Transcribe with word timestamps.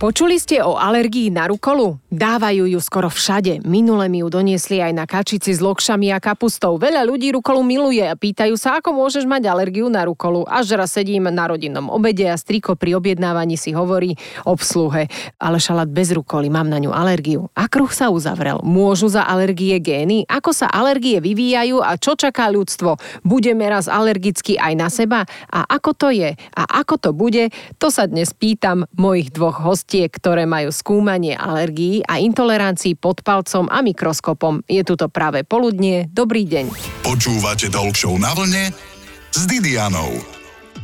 Počuli 0.00 0.40
ste 0.40 0.64
o 0.64 0.80
alergii 0.80 1.28
na 1.28 1.44
rukolu? 1.44 2.00
Dávajú 2.08 2.64
ju 2.64 2.80
skoro 2.80 3.12
všade. 3.12 3.60
Minule 3.68 4.08
mi 4.08 4.24
ju 4.24 4.32
doniesli 4.32 4.80
aj 4.80 4.96
na 4.96 5.04
kačici 5.04 5.52
s 5.52 5.60
lokšami 5.60 6.08
a 6.08 6.16
kapustou. 6.16 6.80
Veľa 6.80 7.04
ľudí 7.04 7.28
rukolu 7.36 7.60
miluje 7.60 8.00
a 8.00 8.16
pýtajú 8.16 8.56
sa, 8.56 8.80
ako 8.80 8.96
môžeš 8.96 9.28
mať 9.28 9.52
alergiu 9.52 9.92
na 9.92 10.08
rukolu. 10.08 10.48
Až 10.48 10.72
raz 10.80 10.96
sedím 10.96 11.28
na 11.28 11.44
rodinnom 11.44 11.92
obede 11.92 12.24
a 12.32 12.40
striko 12.40 12.80
pri 12.80 12.96
objednávaní 12.96 13.60
si 13.60 13.76
hovorí 13.76 14.16
obsluhe. 14.48 15.12
Ale 15.36 15.60
šalát 15.60 15.92
bez 15.92 16.16
rukoly, 16.16 16.48
mám 16.48 16.72
na 16.72 16.80
ňu 16.80 16.96
alergiu. 16.96 17.52
A 17.52 17.68
kruh 17.68 17.92
sa 17.92 18.08
uzavrel. 18.08 18.56
Môžu 18.64 19.12
za 19.12 19.28
alergie 19.28 19.76
gény? 19.84 20.24
Ako 20.32 20.56
sa 20.56 20.72
alergie 20.72 21.20
vyvíjajú 21.20 21.76
a 21.84 22.00
čo 22.00 22.16
čaká 22.16 22.48
ľudstvo? 22.48 22.96
Budeme 23.20 23.68
raz 23.68 23.84
alergicky 23.84 24.56
aj 24.56 24.72
na 24.80 24.88
seba? 24.88 25.28
A 25.52 25.68
ako 25.68 25.92
to 25.92 26.08
je? 26.08 26.40
A 26.56 26.62
ako 26.80 26.96
to 26.96 27.10
bude? 27.12 27.52
To 27.76 27.92
sa 27.92 28.08
dnes 28.08 28.32
pýtam 28.32 28.88
mojich 28.96 29.28
dvoch 29.28 29.60
hostí 29.60 29.89
hostie, 29.90 30.06
ktoré 30.06 30.46
majú 30.46 30.70
skúmanie 30.70 31.34
alergií 31.34 32.06
a 32.06 32.22
intolerancií 32.22 32.94
pod 32.94 33.26
palcom 33.26 33.66
a 33.66 33.82
mikroskopom. 33.82 34.62
Je 34.70 34.86
tu 34.86 34.94
to 34.94 35.10
práve 35.10 35.42
poludnie. 35.42 36.06
Dobrý 36.06 36.46
deň. 36.46 36.70
Počúvate 37.02 37.66
Talk 37.66 37.98
na 38.22 38.30
vlne 38.30 38.70
s 39.34 39.40
Didianou. 39.50 40.39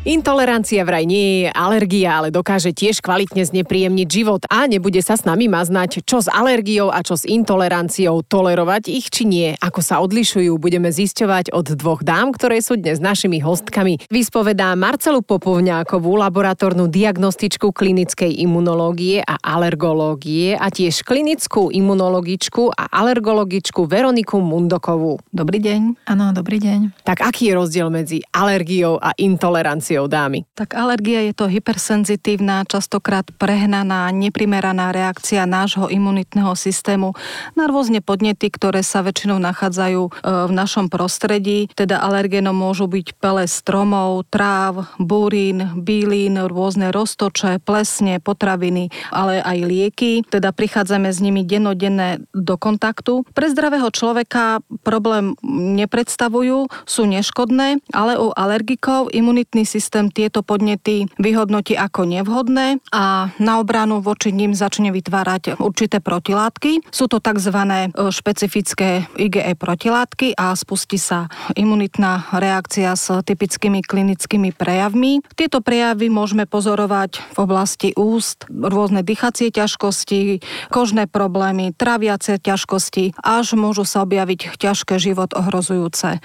Intolerancia 0.07 0.87
vraj 0.87 1.03
nie 1.03 1.43
je 1.43 1.47
alergia, 1.51 2.23
ale 2.23 2.31
dokáže 2.31 2.71
tiež 2.71 3.03
kvalitne 3.03 3.43
znepríjemniť 3.43 4.07
život 4.07 4.47
a 4.47 4.71
nebude 4.71 5.03
sa 5.03 5.19
s 5.19 5.27
nami 5.27 5.51
maznať, 5.51 6.07
čo 6.07 6.23
s 6.23 6.31
alergiou 6.31 6.95
a 6.95 7.03
čo 7.03 7.19
s 7.19 7.27
intoleranciou, 7.27 8.23
tolerovať 8.23 8.87
ich 8.87 9.11
či 9.11 9.27
nie, 9.27 9.59
ako 9.59 9.83
sa 9.83 9.99
odlišujú, 9.99 10.63
budeme 10.63 10.95
zisťovať 10.95 11.51
od 11.51 11.75
dvoch 11.75 12.07
dám, 12.07 12.31
ktoré 12.31 12.63
sú 12.63 12.79
dnes 12.79 13.03
našimi 13.03 13.43
hostkami. 13.43 13.99
Vyspovedá 14.07 14.79
Marcelu 14.79 15.27
Popovňákovú, 15.27 16.23
laboratórnu 16.23 16.87
diagnostičku 16.87 17.75
klinickej 17.75 18.31
imunológie 18.47 19.27
a 19.27 19.43
alergológie 19.43 20.55
a 20.55 20.71
tiež 20.71 21.03
klinickú 21.03 21.75
imunologičku 21.75 22.71
a 22.79 22.95
alergologičku 22.95 23.91
Veroniku 23.91 24.39
Mundokovú. 24.39 25.19
Dobrý 25.35 25.59
deň. 25.59 26.07
Áno, 26.07 26.31
dobrý 26.31 26.63
deň. 26.63 27.03
Tak 27.03 27.27
aký 27.27 27.51
je 27.51 27.59
rozdiel 27.59 27.91
medzi 27.91 28.23
alergiou 28.31 29.03
a 29.03 29.11
intoleranciou? 29.19 29.96
Reakciou 29.97 30.07
dámy? 30.07 30.45
Tak 30.53 30.77
alergia 30.77 31.25
je 31.25 31.33
to 31.33 31.49
hypersenzitívna, 31.49 32.69
častokrát 32.69 33.25
prehnaná, 33.41 34.13
neprimeraná 34.13 34.93
reakcia 34.93 35.49
nášho 35.49 35.89
imunitného 35.89 36.53
systému 36.53 37.17
na 37.57 37.65
rôzne 37.65 38.05
podnety, 38.05 38.53
ktoré 38.53 38.85
sa 38.85 39.01
väčšinou 39.01 39.41
nachádzajú 39.41 40.03
e, 40.05 40.11
v 40.21 40.53
našom 40.53 40.93
prostredí. 40.93 41.73
Teda 41.73 42.05
alergénom 42.05 42.53
môžu 42.53 42.85
byť 42.89 43.17
pele 43.17 43.49
stromov, 43.49 44.29
tráv, 44.29 44.85
búrin, 45.01 45.73
bílin, 45.81 46.37
rôzne 46.45 46.93
roztoče, 46.93 47.65
plesne, 47.65 48.21
potraviny, 48.21 48.93
ale 49.09 49.41
aj 49.41 49.59
lieky. 49.65 50.13
Teda 50.29 50.53
prichádzame 50.53 51.09
s 51.09 51.25
nimi 51.25 51.45
dennodenne 51.45 52.21
do 52.37 52.61
kontaktu. 52.61 53.25
Pre 53.33 53.47
zdravého 53.49 53.89
človeka 53.89 54.61
problém 54.85 55.33
nepredstavujú, 55.47 56.69
sú 56.85 57.03
neškodné, 57.09 57.81
ale 57.95 58.19
u 58.19 58.35
alergikov 58.35 59.09
imunitný 59.15 59.65
systém 59.65 59.86
systém 59.87 60.11
tieto 60.11 60.43
podnety 60.43 61.07
vyhodnotí 61.15 61.79
ako 61.79 62.11
nevhodné 62.11 62.83
a 62.91 63.31
na 63.39 63.63
obranu 63.63 64.03
voči 64.03 64.35
ním 64.35 64.51
začne 64.51 64.91
vytvárať 64.91 65.63
určité 65.63 66.03
protilátky. 66.03 66.83
Sú 66.91 67.07
to 67.07 67.23
tzv. 67.23 67.55
E, 67.55 67.87
špecifické 68.11 69.07
IgE 69.15 69.55
protilátky 69.55 70.35
a 70.35 70.59
spustí 70.59 70.99
sa 70.99 71.31
imunitná 71.55 72.35
reakcia 72.35 72.99
s 72.99 73.15
typickými 73.23 73.87
klinickými 73.87 74.51
prejavmi. 74.51 75.23
Tieto 75.39 75.63
prejavy 75.63 76.11
môžeme 76.11 76.51
pozorovať 76.51 77.23
v 77.23 77.39
oblasti 77.39 77.95
úst, 77.95 78.51
rôzne 78.51 79.07
dýchacie 79.07 79.55
ťažkosti, 79.55 80.43
kožné 80.75 81.07
problémy, 81.07 81.71
traviace 81.71 82.43
ťažkosti, 82.43 83.15
až 83.23 83.55
môžu 83.55 83.87
sa 83.87 84.03
objaviť 84.03 84.59
ťažké 84.59 84.99
život 84.99 85.31
ohrozujúce 85.31 86.19
e, 86.19 86.21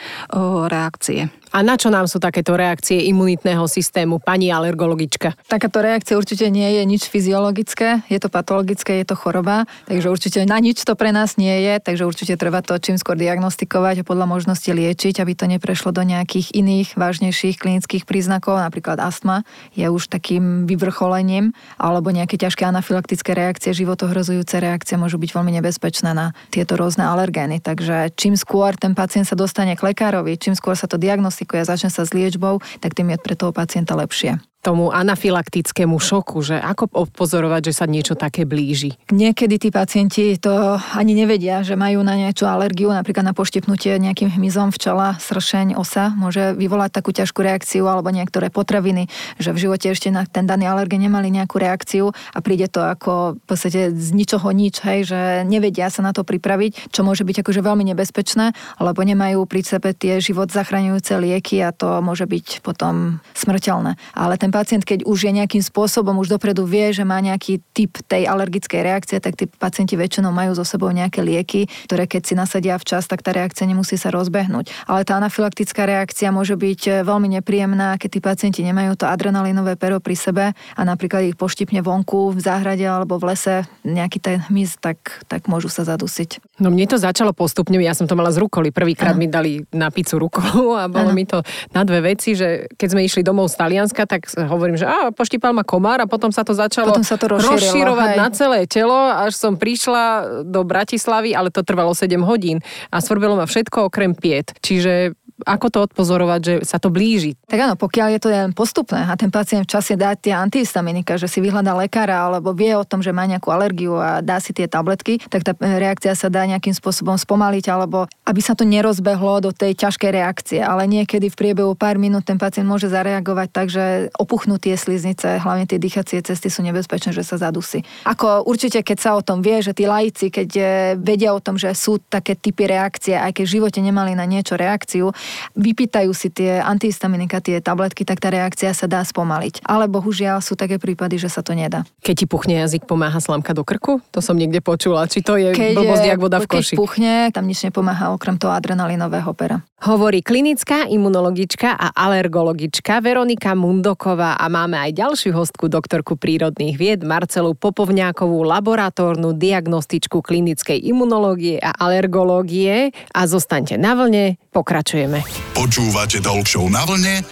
reakcie. 0.66 1.30
A 1.52 1.68
na 1.68 1.76
čo 1.76 1.92
nám 1.92 2.08
sú 2.08 2.16
takéto 2.16 2.56
reakcie 2.56 3.12
imunitného 3.12 3.68
systému, 3.68 4.24
pani 4.24 4.56
alergologička? 4.56 5.36
Takáto 5.52 5.84
reakcia 5.84 6.16
určite 6.16 6.48
nie 6.48 6.80
je 6.80 6.84
nič 6.88 7.12
fyziologické, 7.12 8.08
je 8.08 8.20
to 8.24 8.32
patologické, 8.32 9.04
je 9.04 9.12
to 9.12 9.20
choroba, 9.20 9.68
takže 9.84 10.08
určite 10.08 10.40
na 10.48 10.64
nič 10.64 10.80
to 10.88 10.96
pre 10.96 11.12
nás 11.12 11.36
nie 11.36 11.52
je, 11.68 11.84
takže 11.84 12.08
určite 12.08 12.40
treba 12.40 12.64
to 12.64 12.80
čím 12.80 12.96
skôr 12.96 13.20
diagnostikovať 13.20 14.00
a 14.00 14.08
podľa 14.08 14.32
možnosti 14.32 14.72
liečiť, 14.72 15.20
aby 15.20 15.36
to 15.36 15.44
neprešlo 15.52 15.92
do 15.92 16.08
nejakých 16.08 16.56
iných 16.56 16.96
vážnejších 16.96 17.60
klinických 17.60 18.08
príznakov, 18.08 18.56
napríklad 18.56 19.04
astma 19.04 19.44
je 19.76 19.92
už 19.92 20.08
takým 20.08 20.64
vyvrcholením, 20.64 21.52
alebo 21.76 22.16
nejaké 22.16 22.40
ťažké 22.40 22.64
anafylaktické 22.64 23.36
reakcie, 23.36 23.76
životohrozujúce 23.76 24.56
reakcie 24.56 24.96
môžu 24.96 25.20
byť 25.20 25.36
veľmi 25.36 25.52
nebezpečné 25.60 26.16
na 26.16 26.32
tieto 26.48 26.80
rôzne 26.80 27.04
alergény. 27.04 27.60
Takže 27.60 28.16
čím 28.16 28.40
skôr 28.40 28.72
ten 28.80 28.96
pacient 28.96 29.28
sa 29.28 29.36
dostane 29.36 29.76
k 29.76 29.84
lekárovi, 29.84 30.40
čím 30.40 30.56
skôr 30.56 30.80
sa 30.80 30.88
to 30.88 30.96
diagnostikuje, 30.96 31.41
diagnostikuje 31.42 31.60
a 31.62 31.70
začne 31.70 31.90
sa 31.90 32.06
s 32.06 32.14
liečbou, 32.14 32.62
tak 32.80 32.94
tým 32.94 33.10
je 33.12 33.18
pre 33.18 33.34
toho 33.34 33.50
pacienta 33.50 33.98
lepšie 33.98 34.51
tomu 34.62 34.94
anafilaktickému 34.94 35.98
šoku, 35.98 36.46
že 36.46 36.62
ako 36.62 37.10
pozorovať, 37.10 37.74
že 37.74 37.74
sa 37.74 37.86
niečo 37.90 38.14
také 38.14 38.46
blíži? 38.46 38.94
Niekedy 39.10 39.58
tí 39.58 39.70
pacienti 39.74 40.38
to 40.38 40.78
ani 40.94 41.18
nevedia, 41.18 41.66
že 41.66 41.74
majú 41.74 42.06
na 42.06 42.14
niečo 42.14 42.46
alergiu, 42.46 42.94
napríklad 42.94 43.26
na 43.26 43.34
poštepnutie 43.34 43.98
nejakým 43.98 44.30
hmyzom 44.38 44.70
včela, 44.70 45.18
sršeň, 45.18 45.74
osa, 45.74 46.14
môže 46.14 46.54
vyvolať 46.54 46.94
takú 46.94 47.10
ťažkú 47.10 47.42
reakciu 47.42 47.90
alebo 47.90 48.14
niektoré 48.14 48.54
potraviny, 48.54 49.10
že 49.42 49.50
v 49.50 49.62
živote 49.66 49.90
ešte 49.90 50.14
na 50.14 50.30
ten 50.30 50.46
daný 50.46 50.70
alergen 50.70 51.02
nemali 51.02 51.34
nejakú 51.34 51.58
reakciu 51.58 52.14
a 52.14 52.40
príde 52.46 52.70
to 52.70 52.86
ako 52.86 53.42
v 53.42 53.46
podstate 53.50 53.90
z 53.90 54.10
ničoho 54.14 54.54
nič, 54.54 54.86
hej, 54.86 55.10
že 55.10 55.20
nevedia 55.42 55.90
sa 55.90 56.06
na 56.06 56.14
to 56.14 56.22
pripraviť, 56.22 56.94
čo 56.94 57.02
môže 57.02 57.26
byť 57.26 57.42
akože 57.42 57.66
veľmi 57.66 57.90
nebezpečné, 57.92 58.54
lebo 58.78 59.02
nemajú 59.02 59.42
pri 59.50 59.66
sebe 59.66 59.98
tie 59.98 60.22
život 60.22 60.54
zachraňujúce 60.54 61.18
lieky 61.18 61.66
a 61.66 61.74
to 61.74 61.98
môže 62.06 62.30
byť 62.30 62.62
potom 62.62 63.18
smrteľné. 63.34 63.98
Ale 64.14 64.38
ten 64.38 64.51
ten 64.52 64.60
pacient, 64.60 64.84
keď 64.84 65.08
už 65.08 65.24
je 65.24 65.32
nejakým 65.32 65.64
spôsobom, 65.64 66.20
už 66.20 66.36
dopredu 66.36 66.68
vie, 66.68 66.92
že 66.92 67.08
má 67.08 67.24
nejaký 67.24 67.64
typ 67.72 67.96
tej 68.04 68.28
alergickej 68.28 68.84
reakcie, 68.84 69.18
tak 69.24 69.40
tí 69.40 69.48
pacienti 69.48 69.96
väčšinou 69.96 70.36
majú 70.36 70.52
so 70.52 70.68
sebou 70.68 70.92
nejaké 70.92 71.24
lieky, 71.24 71.72
ktoré 71.88 72.04
keď 72.04 72.22
si 72.28 72.34
nasadia 72.36 72.76
včas, 72.76 73.08
tak 73.08 73.24
tá 73.24 73.32
reakcia 73.32 73.64
nemusí 73.64 73.96
sa 73.96 74.12
rozbehnúť. 74.12 74.92
Ale 74.92 75.08
tá 75.08 75.16
anafylaktická 75.24 75.88
reakcia 75.88 76.36
môže 76.36 76.60
byť 76.60 76.82
e, 76.84 76.92
veľmi 77.08 77.32
nepríjemná, 77.40 77.96
keď 77.96 78.10
tí 78.12 78.20
pacienti 78.20 78.60
nemajú 78.68 79.00
to 79.00 79.08
adrenalinové 79.08 79.80
pero 79.80 80.04
pri 80.04 80.20
sebe 80.20 80.46
a 80.52 80.82
napríklad 80.84 81.32
ich 81.32 81.40
poštipne 81.40 81.80
vonku 81.80 82.36
v 82.36 82.40
záhrade 82.44 82.84
alebo 82.84 83.16
v 83.24 83.32
lese 83.32 83.64
nejaký 83.88 84.20
ten 84.20 84.44
hmyz, 84.52 84.84
tak, 84.84 85.24
tak 85.32 85.48
môžu 85.48 85.72
sa 85.72 85.88
zadusiť. 85.88 86.60
No 86.60 86.68
mne 86.68 86.92
to 86.92 87.00
začalo 87.00 87.32
postupne, 87.32 87.80
ja 87.80 87.96
som 87.96 88.04
to 88.04 88.20
mala 88.20 88.36
z 88.36 88.44
rukoly. 88.44 88.76
Prvýkrát 88.76 89.16
mi 89.16 89.32
dali 89.32 89.64
na 89.72 89.88
pizzu 89.88 90.20
rukolu 90.20 90.76
a 90.82 90.92
bolo 90.92 91.16
ano. 91.16 91.16
mi 91.16 91.24
to 91.24 91.40
na 91.72 91.88
dve 91.88 92.12
veci, 92.12 92.36
že 92.36 92.68
keď 92.76 92.88
sme 92.92 93.08
išli 93.08 93.22
domov 93.24 93.48
z 93.48 93.56
Talianska, 93.56 94.04
tak 94.10 94.28
hovorím, 94.48 94.78
že 94.78 94.86
á, 94.88 95.12
poštípal 95.12 95.52
ma 95.52 95.66
komár 95.66 96.00
a 96.02 96.08
potom 96.08 96.30
sa 96.30 96.42
to 96.42 96.56
začalo 96.56 96.90
potom 96.94 97.06
sa 97.06 97.18
to 97.18 97.30
rozširovať 97.30 98.10
hej. 98.14 98.20
na 98.20 98.28
celé 98.32 98.60
telo, 98.66 98.98
až 99.12 99.34
som 99.38 99.58
prišla 99.58 100.04
do 100.48 100.62
Bratislavy, 100.64 101.36
ale 101.36 101.50
to 101.50 101.62
trvalo 101.62 101.92
7 101.94 102.22
hodín 102.24 102.62
a 102.90 102.98
svrbelo 103.02 103.38
ma 103.38 103.46
všetko 103.46 103.92
okrem 103.92 104.14
piet. 104.14 104.54
Čiže 104.62 105.18
ako 105.46 105.68
to 105.70 105.80
odpozorovať, 105.92 106.40
že 106.42 106.54
sa 106.64 106.78
to 106.78 106.94
blíži? 106.94 107.38
Tak 107.50 107.60
áno, 107.60 107.76
pokiaľ 107.78 108.08
je 108.16 108.20
to 108.22 108.30
postupné 108.54 109.06
a 109.08 109.14
ten 109.18 109.30
pacient 109.30 109.66
v 109.66 109.72
čase 109.72 110.00
dá 110.00 110.14
tie 110.16 110.34
antihistaminika, 110.36 111.18
že 111.18 111.28
si 111.28 111.44
vyhľadá 111.44 111.76
lekára 111.76 112.28
alebo 112.30 112.54
vie 112.56 112.74
o 112.78 112.86
tom, 112.86 113.02
že 113.04 113.14
má 113.14 113.26
nejakú 113.26 113.50
alergiu 113.52 113.98
a 113.98 114.22
dá 114.24 114.40
si 114.40 114.56
tie 114.56 114.66
tabletky, 114.66 115.22
tak 115.30 115.46
tá 115.46 115.54
reakcia 115.58 116.14
sa 116.16 116.28
dá 116.32 116.46
nejakým 116.48 116.74
spôsobom 116.74 117.16
spomaliť 117.18 117.66
alebo 117.70 118.08
aby 118.26 118.42
sa 118.42 118.56
to 118.56 118.64
nerozbehlo 118.64 119.44
do 119.44 119.52
tej 119.52 119.76
ťažkej 119.76 120.12
reakcie. 120.12 120.60
Ale 120.64 120.88
niekedy 120.88 121.28
v 121.28 121.36
priebehu 121.36 121.74
pár 121.76 121.98
minút 121.98 122.26
ten 122.28 122.40
pacient 122.40 122.68
môže 122.68 122.88
zareagovať 122.88 123.48
tak, 123.52 123.68
že 123.68 124.14
opuchnú 124.16 124.62
tie 124.62 124.78
sliznice, 124.78 125.42
hlavne 125.42 125.66
tie 125.68 125.82
dýchacie 125.82 126.24
cesty 126.24 126.48
sú 126.48 126.62
nebezpečné, 126.64 127.12
že 127.12 127.26
sa 127.26 127.36
zadusí. 127.42 127.84
Ako 128.06 128.46
určite, 128.46 128.86
keď 128.86 128.98
sa 128.98 129.12
o 129.18 129.22
tom 129.26 129.44
vie, 129.44 129.60
že 129.60 129.76
tí 129.76 129.90
laici, 129.90 130.30
keď 130.30 130.50
eh, 130.56 130.68
vedia 130.96 131.34
o 131.36 131.44
tom, 131.44 131.58
že 131.60 131.74
sú 131.76 132.00
také 132.00 132.38
typy 132.38 132.70
reakcie, 132.70 133.18
aj 133.18 133.36
keď 133.36 133.44
v 133.48 133.54
živote 133.60 133.80
nemali 133.84 134.14
na 134.16 134.24
niečo 134.24 134.56
reakciu, 134.56 135.12
vypýtajú 135.56 136.12
si 136.14 136.32
tie 136.32 136.60
antihistaminika, 136.62 137.44
tie 137.44 137.60
tabletky, 137.64 138.04
tak 138.08 138.20
tá 138.20 138.30
reakcia 138.32 138.72
sa 138.76 138.86
dá 138.86 139.02
spomaliť. 139.04 139.66
Ale 139.66 139.88
bohužiaľ 139.88 140.44
sú 140.44 140.58
také 140.58 140.78
prípady, 140.78 141.18
že 141.22 141.32
sa 141.32 141.42
to 141.42 141.56
nedá. 141.58 141.84
Keď 142.04 142.16
ti 142.16 142.26
puchne 142.26 142.62
jazyk, 142.62 142.86
pomáha 142.86 143.18
slamka 143.18 143.56
do 143.56 143.66
krku? 143.66 144.04
To 144.12 144.20
som 144.20 144.36
niekde 144.36 144.60
počula. 144.60 145.08
Či 145.08 145.24
to 145.24 145.38
je 145.40 145.56
keď, 145.56 145.76
blbosť, 145.78 146.06
jak 146.06 146.20
voda 146.20 146.38
v 146.42 146.48
koši? 146.48 146.76
Keď 146.76 146.80
puchne, 146.80 147.14
tam 147.32 147.46
nič 147.48 147.64
nepomáha 147.66 148.14
okrem 148.14 148.36
toho 148.36 148.54
adrenalinového 148.54 149.32
pera. 149.34 149.64
Hovorí 149.82 150.22
klinická 150.22 150.86
imunologička 150.94 151.74
a 151.74 151.90
alergologička 151.90 153.02
Veronika 153.02 153.58
Mundoková 153.58 154.38
a 154.38 154.46
máme 154.46 154.78
aj 154.78 154.94
ďalšiu 154.94 155.34
hostku, 155.34 155.74
doktorku 155.74 156.22
prírodných 156.22 156.78
vied 156.78 157.02
Marcelu 157.02 157.58
Popovňákovú, 157.58 158.46
laboratórnu 158.46 159.34
diagnostičku 159.34 160.22
klinickej 160.22 160.78
imunológie 160.86 161.58
a 161.58 161.74
alergológie. 161.74 162.94
A 163.10 163.26
zostaňte 163.26 163.82
na 163.82 163.98
vlne, 163.98 164.38
pokračujeme. 164.54 165.26
Počúvate 165.58 166.22
Talk 166.22 166.46
na 166.70 166.86
vlne 166.86 167.26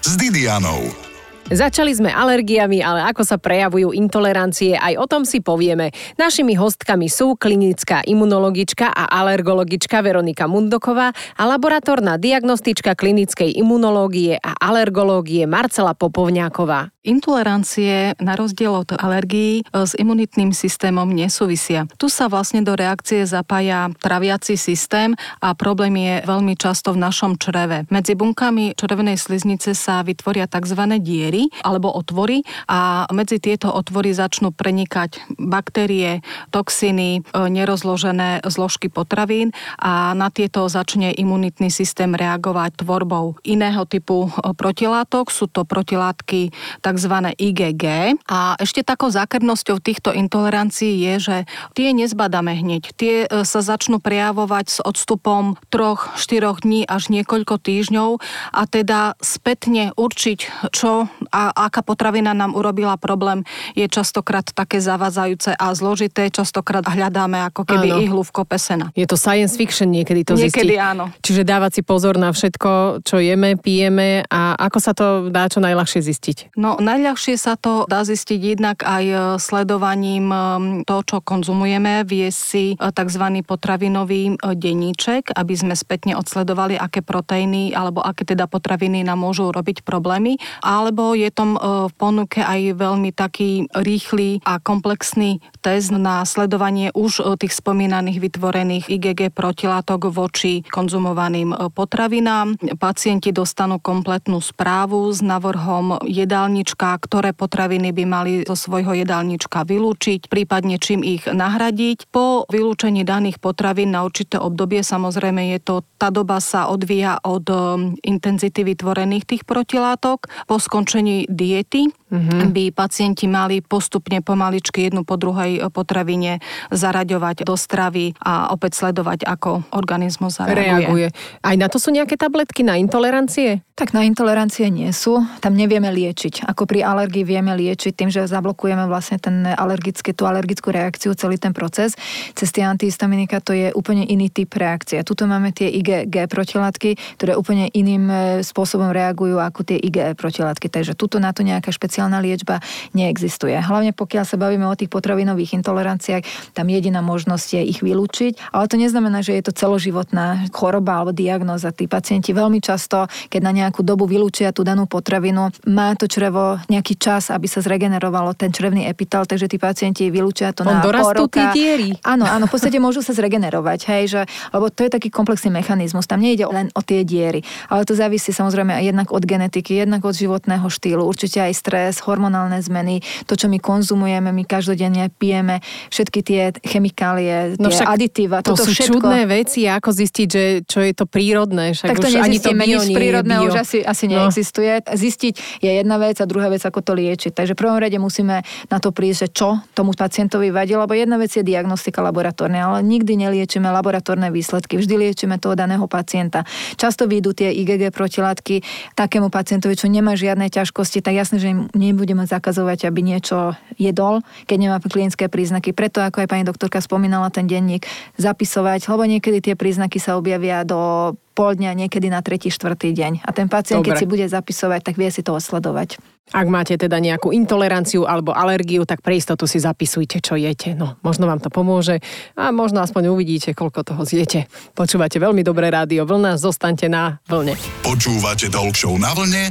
s 0.00 0.16
Didianou. 0.16 1.09
Začali 1.50 1.90
sme 1.90 2.14
alergiami, 2.14 2.78
ale 2.78 3.10
ako 3.10 3.26
sa 3.26 3.34
prejavujú 3.34 3.90
intolerancie, 3.90 4.78
aj 4.78 4.94
o 5.02 5.06
tom 5.10 5.26
si 5.26 5.42
povieme. 5.42 5.90
Našimi 6.14 6.54
hostkami 6.54 7.10
sú 7.10 7.34
klinická 7.34 8.06
imunologička 8.06 8.86
a 8.86 9.10
alergologička 9.18 9.98
Veronika 9.98 10.46
Mundoková 10.46 11.10
a 11.10 11.42
laboratórna 11.50 12.22
diagnostička 12.22 12.94
klinickej 12.94 13.58
imunológie 13.58 14.38
a 14.38 14.54
alergológie 14.62 15.50
Marcela 15.50 15.90
Popovňáková. 15.90 16.94
Intolerancie 17.02 18.14
na 18.20 18.36
rozdiel 18.36 18.70
od 18.70 18.92
alergií 18.94 19.66
s 19.72 19.96
imunitným 19.96 20.52
systémom 20.52 21.08
nesúvisia. 21.08 21.88
Tu 21.96 22.12
sa 22.12 22.28
vlastne 22.30 22.62
do 22.62 22.76
reakcie 22.76 23.24
zapája 23.24 23.88
traviaci 23.98 24.54
systém 24.54 25.16
a 25.42 25.56
problém 25.56 25.96
je 25.96 26.14
veľmi 26.28 26.54
často 26.60 26.92
v 26.92 27.00
našom 27.00 27.40
čreve. 27.40 27.88
Medzi 27.88 28.14
bunkami 28.14 28.76
črevnej 28.76 29.16
sliznice 29.16 29.72
sa 29.72 30.04
vytvoria 30.04 30.44
tzv. 30.44 30.76
diery 31.00 31.39
alebo 31.64 31.88
otvory 31.88 32.44
a 32.68 33.08
medzi 33.16 33.40
tieto 33.40 33.72
otvory 33.72 34.12
začnú 34.12 34.52
prenikať 34.52 35.24
baktérie, 35.40 36.20
toxiny, 36.52 37.20
e, 37.24 37.40
nerozložené 37.48 38.44
zložky 38.44 38.92
potravín 38.92 39.54
a 39.80 40.12
na 40.12 40.28
tieto 40.28 40.68
začne 40.68 41.14
imunitný 41.16 41.72
systém 41.72 42.12
reagovať 42.12 42.84
tvorbou 42.84 43.40
iného 43.46 43.86
typu 43.88 44.28
e, 44.28 44.52
protilátok. 44.52 45.32
Sú 45.32 45.46
to 45.46 45.64
protilátky 45.64 46.52
tzv. 46.84 47.14
IgG. 47.38 47.84
A 48.28 48.58
ešte 48.60 48.82
takou 48.82 49.08
zákernosťou 49.08 49.78
týchto 49.78 50.10
intolerancií 50.12 51.00
je, 51.06 51.14
že 51.20 51.36
tie 51.78 51.94
nezbadáme 51.94 52.52
hneď. 52.58 52.82
Tie 52.98 53.14
e, 53.24 53.26
sa 53.46 53.60
začnú 53.62 54.02
prejavovať 54.02 54.66
s 54.66 54.78
odstupom 54.82 55.54
3-4 55.70 56.66
dní 56.66 56.80
až 56.88 57.12
niekoľko 57.12 57.62
týždňov 57.62 58.10
a 58.50 58.62
teda 58.66 59.14
spätne 59.22 59.92
určiť, 59.94 60.70
čo 60.74 61.06
a 61.30 61.54
aká 61.54 61.80
potravina 61.80 62.34
nám 62.34 62.52
urobila 62.58 62.98
problém, 62.98 63.46
je 63.78 63.86
častokrát 63.86 64.44
také 64.50 64.82
zavádzajúce 64.82 65.54
a 65.54 65.66
zložité. 65.72 66.28
Častokrát 66.28 66.84
hľadáme 66.84 67.40
ako 67.48 67.62
keby 67.64 67.88
áno. 67.94 68.02
ihlu 68.02 68.22
v 68.26 68.30
kope 68.34 68.58
sena. 68.58 68.90
Je 68.98 69.06
to 69.06 69.14
science 69.14 69.54
fiction 69.54 69.88
niekedy 69.90 70.26
to 70.26 70.34
Niekedy 70.34 70.74
zistí. 70.74 70.82
áno. 70.82 71.14
Čiže 71.22 71.42
dávať 71.46 71.80
si 71.80 71.82
pozor 71.86 72.18
na 72.18 72.34
všetko, 72.34 73.02
čo 73.06 73.16
jeme, 73.22 73.56
pijeme 73.56 74.26
a 74.26 74.58
ako 74.58 74.78
sa 74.78 74.92
to 74.92 75.30
dá 75.30 75.46
čo 75.46 75.62
najľahšie 75.62 76.02
zistiť? 76.02 76.36
No 76.58 76.76
najľahšie 76.82 77.38
sa 77.38 77.54
to 77.54 77.86
dá 77.86 78.02
zistiť 78.02 78.40
jednak 78.56 78.82
aj 78.82 79.04
e, 79.06 79.16
sledovaním 79.38 80.28
e, 80.28 80.38
to, 80.84 80.96
čo 81.06 81.22
konzumujeme, 81.22 82.02
vie 82.04 82.28
si 82.34 82.74
e, 82.74 82.76
tzv. 82.76 83.24
potravinový 83.46 84.36
denníček, 84.40 85.32
aby 85.36 85.54
sme 85.54 85.74
spätne 85.78 86.18
odsledovali, 86.18 86.74
aké 86.76 87.00
proteíny 87.00 87.72
alebo 87.72 88.02
aké 88.02 88.26
teda 88.26 88.50
potraviny 88.50 89.06
nám 89.06 89.20
môžu 89.20 89.52
robiť 89.52 89.86
problémy. 89.86 90.40
Alebo 90.64 91.09
je 91.14 91.28
tom 91.30 91.58
v 91.60 91.92
ponuke 91.98 92.40
aj 92.40 92.76
veľmi 92.78 93.10
taký 93.14 93.66
rýchly 93.74 94.40
a 94.46 94.62
komplexný 94.62 95.42
test 95.60 95.92
na 95.92 96.24
sledovanie 96.24 96.88
už 96.96 97.36
tých 97.36 97.52
spomínaných 97.52 98.18
vytvorených 98.18 98.88
IgG 98.88 99.20
protilátok 99.28 100.08
voči 100.08 100.64
konzumovaným 100.64 101.72
potravinám. 101.76 102.56
Pacienti 102.80 103.30
dostanú 103.30 103.76
kompletnú 103.76 104.40
správu 104.40 105.12
s 105.12 105.20
navrhom 105.20 106.00
jedálnička 106.08 107.00
ktoré 107.00 107.34
potraviny 107.34 107.90
by 107.90 108.04
mali 108.06 108.32
zo 108.46 108.54
svojho 108.54 108.94
jedálnička 109.04 109.66
vylúčiť, 109.66 110.30
prípadne 110.30 110.78
čím 110.78 111.02
ich 111.02 111.26
nahradiť. 111.26 112.08
Po 112.08 112.46
vylúčení 112.46 113.02
daných 113.02 113.42
potravín 113.42 113.92
na 113.92 114.06
určité 114.06 114.38
obdobie, 114.38 114.80
samozrejme 114.80 115.52
je 115.56 115.58
to, 115.58 115.74
tá 115.98 116.08
doba 116.14 116.38
sa 116.38 116.70
odvíja 116.70 117.18
od 117.26 117.44
um, 117.50 117.56
intenzity 118.00 118.62
vytvorených 118.64 119.26
tých 119.26 119.42
protilátok. 119.44 120.30
Po 120.46 120.56
skončení 120.56 121.28
diety 121.28 121.90
mm-hmm. 122.10 122.50
by 122.50 122.64
pacienti 122.74 123.30
mali 123.30 123.62
postupne 123.62 124.20
pomaličky 124.20 124.90
jednu 124.90 125.06
po 125.06 125.16
druhej 125.16 125.70
potravine 125.70 126.42
zaraďovať 126.74 127.46
do 127.46 127.54
stravy 127.54 128.12
a 128.20 128.50
opäť 128.50 128.82
sledovať, 128.82 129.24
ako 129.24 129.64
organizmus 129.72 130.42
zareaguje. 130.42 130.60
Reaguje. 130.60 131.08
Aj 131.40 131.56
na 131.56 131.70
to 131.70 131.78
sú 131.78 131.94
nejaké 131.94 132.18
tabletky 132.18 132.66
na 132.66 132.76
intolerancie? 132.76 133.62
Tak 133.80 133.96
na 133.96 134.04
intolerancie 134.04 134.68
nie 134.68 134.92
sú. 134.92 135.24
Tam 135.40 135.56
nevieme 135.56 135.88
liečiť. 135.88 136.44
Ako 136.44 136.68
pri 136.68 136.84
alergii 136.84 137.24
vieme 137.24 137.56
liečiť 137.56 137.96
tým, 137.96 138.12
že 138.12 138.28
zablokujeme 138.28 138.84
vlastne 138.84 139.16
ten 139.16 139.48
alergický, 139.56 140.12
tú 140.12 140.28
alergickú 140.28 140.68
reakciu, 140.68 141.16
celý 141.16 141.40
ten 141.40 141.56
proces. 141.56 141.96
Cez 142.36 142.52
tie 142.52 142.68
antihistaminika 142.68 143.40
to 143.40 143.56
je 143.56 143.72
úplne 143.72 144.04
iný 144.04 144.28
typ 144.28 144.52
reakcie. 144.52 145.00
Tuto 145.00 145.24
máme 145.24 145.56
tie 145.56 145.72
IgG 145.72 146.28
protilátky, 146.28 147.16
ktoré 147.16 147.32
úplne 147.40 147.72
iným 147.72 148.04
e, 148.12 148.16
spôsobom 148.44 148.92
reagujú 148.92 149.40
ako 149.40 149.64
tie 149.64 149.80
IgE 149.80 150.12
protilátky. 150.12 150.68
Takže 150.68 150.92
tuto 150.92 151.16
na 151.16 151.32
to 151.32 151.40
nejaká 151.40 151.72
špeciálna 151.72 152.20
liečba 152.20 152.60
neexistuje. 152.92 153.56
Hlavne 153.56 153.96
pokiaľ 153.96 154.28
sa 154.28 154.36
bavíme 154.36 154.68
o 154.68 154.76
tých 154.76 154.92
potravinových 154.92 155.56
intoleranciách, 155.56 156.52
tam 156.52 156.68
jediná 156.68 157.00
možnosť 157.00 157.56
je 157.56 157.62
ich 157.64 157.80
vylúčiť, 157.80 158.52
ale 158.52 158.68
to 158.68 158.76
neznamená, 158.76 159.24
že 159.24 159.40
je 159.40 159.48
to 159.48 159.56
celoživotná 159.56 160.52
choroba 160.52 161.00
alebo 161.00 161.16
diagnóza. 161.16 161.72
Tí 161.72 161.88
pacienti 161.88 162.36
veľmi 162.36 162.60
často, 162.60 163.08
keď 163.32 163.40
na 163.40 163.69
nejakú 163.70 163.86
dobu 163.86 164.10
vylúčia 164.10 164.50
tú 164.50 164.66
danú 164.66 164.90
potravinu, 164.90 165.54
má 165.70 165.94
to 165.94 166.10
črevo 166.10 166.58
nejaký 166.66 166.98
čas, 166.98 167.30
aby 167.30 167.46
sa 167.46 167.62
zregenerovalo 167.62 168.34
ten 168.34 168.50
črevný 168.50 168.90
epitel, 168.90 169.22
takže 169.22 169.46
tí 169.46 169.62
pacienti 169.62 170.10
vylúčia 170.10 170.50
to 170.50 170.66
On 170.66 170.82
na 170.82 170.82
dorastú 170.82 171.30
tie 171.30 171.54
diery. 171.54 171.94
Áno, 172.02 172.26
áno, 172.26 172.50
v 172.50 172.52
podstate 172.52 172.82
môžu 172.82 173.00
sa 173.06 173.14
zregenerovať, 173.14 173.78
hej, 173.86 174.04
že, 174.10 174.20
lebo 174.50 174.68
to 174.74 174.84
je 174.84 174.90
taký 174.90 175.08
komplexný 175.08 175.54
mechanizmus. 175.54 176.10
Tam 176.10 176.18
nejde 176.18 176.50
len 176.50 176.66
o 176.74 176.82
tie 176.82 177.06
diery, 177.06 177.46
ale 177.70 177.86
to 177.86 177.94
závisí 177.94 178.34
samozrejme 178.34 178.74
aj 178.74 178.84
jednak 178.90 179.08
od 179.14 179.22
genetiky, 179.22 179.78
jednak 179.78 180.02
od 180.02 180.18
životného 180.18 180.66
štýlu, 180.66 181.06
určite 181.06 181.38
aj 181.38 181.54
stres, 181.54 182.02
hormonálne 182.02 182.58
zmeny, 182.58 183.06
to, 183.30 183.38
čo 183.38 183.46
my 183.46 183.62
konzumujeme, 183.62 184.34
my 184.34 184.42
každodenne 184.42 185.06
pijeme, 185.14 185.62
všetky 185.94 186.20
tie 186.26 186.42
chemikálie, 186.66 187.54
no 187.62 187.70
tie 187.70 187.86
aditíva, 187.86 188.42
to 188.42 188.58
toto 188.58 188.66
sú 188.66 188.74
všetko. 188.74 188.98
čudné 188.98 189.30
veci, 189.30 189.70
ako 189.70 189.90
zistiť, 189.94 190.26
že 190.26 190.44
čo 190.66 190.82
je 190.82 190.92
to 190.92 191.06
prírodné. 191.06 191.72
Však 191.76 191.88
tak 191.94 191.98
to 192.02 192.08
už 192.10 192.18
ani 192.18 192.38
to 192.42 192.50
bio 192.50 192.80
nič 192.82 192.96
prírodné 192.96 193.34
bio. 193.38 193.49
Už 193.54 193.58
asi, 193.62 193.78
asi 193.86 194.04
no. 194.10 194.18
neexistuje. 194.18 194.82
Zistiť 194.82 195.62
je 195.62 195.70
jedna 195.70 195.96
vec 196.02 196.18
a 196.18 196.26
druhá 196.26 196.40
druhá 196.40 196.56
vec, 196.56 196.64
ako 196.64 196.80
to 196.80 196.96
liečiť. 196.96 197.36
Takže 197.36 197.52
v 197.52 197.60
prvom 197.60 197.76
rade 197.76 198.00
musíme 198.00 198.40
na 198.72 198.78
to 198.80 198.96
prísť, 198.96 199.18
že 199.20 199.28
čo 199.36 199.48
tomu 199.76 199.92
pacientovi 199.92 200.48
vadí, 200.48 200.72
lebo 200.72 200.96
jedna 200.96 201.20
vec 201.20 201.28
je 201.28 201.44
diagnostika 201.44 202.00
laboratórna, 202.00 202.64
ale 202.64 202.80
nikdy 202.80 203.28
neliečíme 203.28 203.68
laboratórne 203.68 204.32
výsledky, 204.32 204.80
vždy 204.80 204.96
liečíme 204.96 205.36
toho 205.36 205.52
daného 205.52 205.84
pacienta. 205.84 206.48
Často 206.80 207.04
výjdu 207.04 207.36
tie 207.36 207.52
IgG 207.52 207.92
protilátky 207.92 208.64
takému 208.96 209.28
pacientovi, 209.28 209.76
čo 209.76 209.92
nemá 209.92 210.16
žiadne 210.16 210.48
ťažkosti, 210.48 211.04
tak 211.04 211.20
jasne, 211.20 211.36
že 211.36 211.52
im 211.52 211.68
nebudeme 211.76 212.24
zakazovať, 212.24 212.88
aby 212.88 213.04
niečo 213.04 213.52
jedol, 213.76 214.24
keď 214.48 214.56
nemá 214.56 214.76
klinické 214.80 215.28
príznaky. 215.28 215.76
Preto, 215.76 216.00
ako 216.00 216.24
aj 216.24 216.28
pani 216.32 216.48
doktorka 216.48 216.80
spomínala, 216.80 217.28
ten 217.28 217.44
denník 217.44 217.84
zapisovať, 218.16 218.88
lebo 218.88 219.04
niekedy 219.04 219.44
tie 219.44 219.54
príznaky 219.60 220.00
sa 220.00 220.16
objavia 220.16 220.64
do 220.64 221.12
pol 221.32 221.56
dňa, 221.56 221.86
niekedy 221.86 222.10
na 222.10 222.20
tretí, 222.20 222.50
štvrtý 222.50 222.92
deň. 222.92 223.12
A 223.24 223.30
ten 223.30 223.46
pacient, 223.46 223.80
Dobre. 223.80 223.94
keď 223.94 223.94
si 224.02 224.06
bude 224.10 224.26
zapisovať, 224.26 224.80
tak 224.82 224.94
vie 224.98 225.08
si 225.08 225.22
to 225.22 225.34
osledovať. 225.34 225.96
Ak 226.30 226.46
máte 226.46 226.78
teda 226.78 227.02
nejakú 227.02 227.34
intoleranciu 227.34 228.06
alebo 228.06 228.30
alergiu, 228.30 228.86
tak 228.86 229.02
pre 229.02 229.18
istotu 229.18 229.50
si 229.50 229.58
zapisujte, 229.58 230.22
čo 230.22 230.38
jete. 230.38 230.78
No, 230.78 230.94
možno 231.02 231.26
vám 231.26 231.42
to 231.42 231.50
pomôže 231.50 231.98
a 232.38 232.54
možno 232.54 232.78
aspoň 232.86 233.10
uvidíte, 233.10 233.50
koľko 233.50 233.82
toho 233.82 234.02
zjete. 234.06 234.46
Počúvate 234.78 235.18
veľmi 235.18 235.42
dobré 235.42 235.74
rádio 235.74 236.06
Vlna, 236.06 236.38
zostaňte 236.38 236.86
na 236.86 237.18
vlne. 237.26 237.58
Počúvate 237.82 238.46
Talk 238.46 238.78
na 239.02 239.10
vlne 239.10 239.50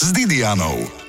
s 0.00 0.08
Didianou. 0.16 1.05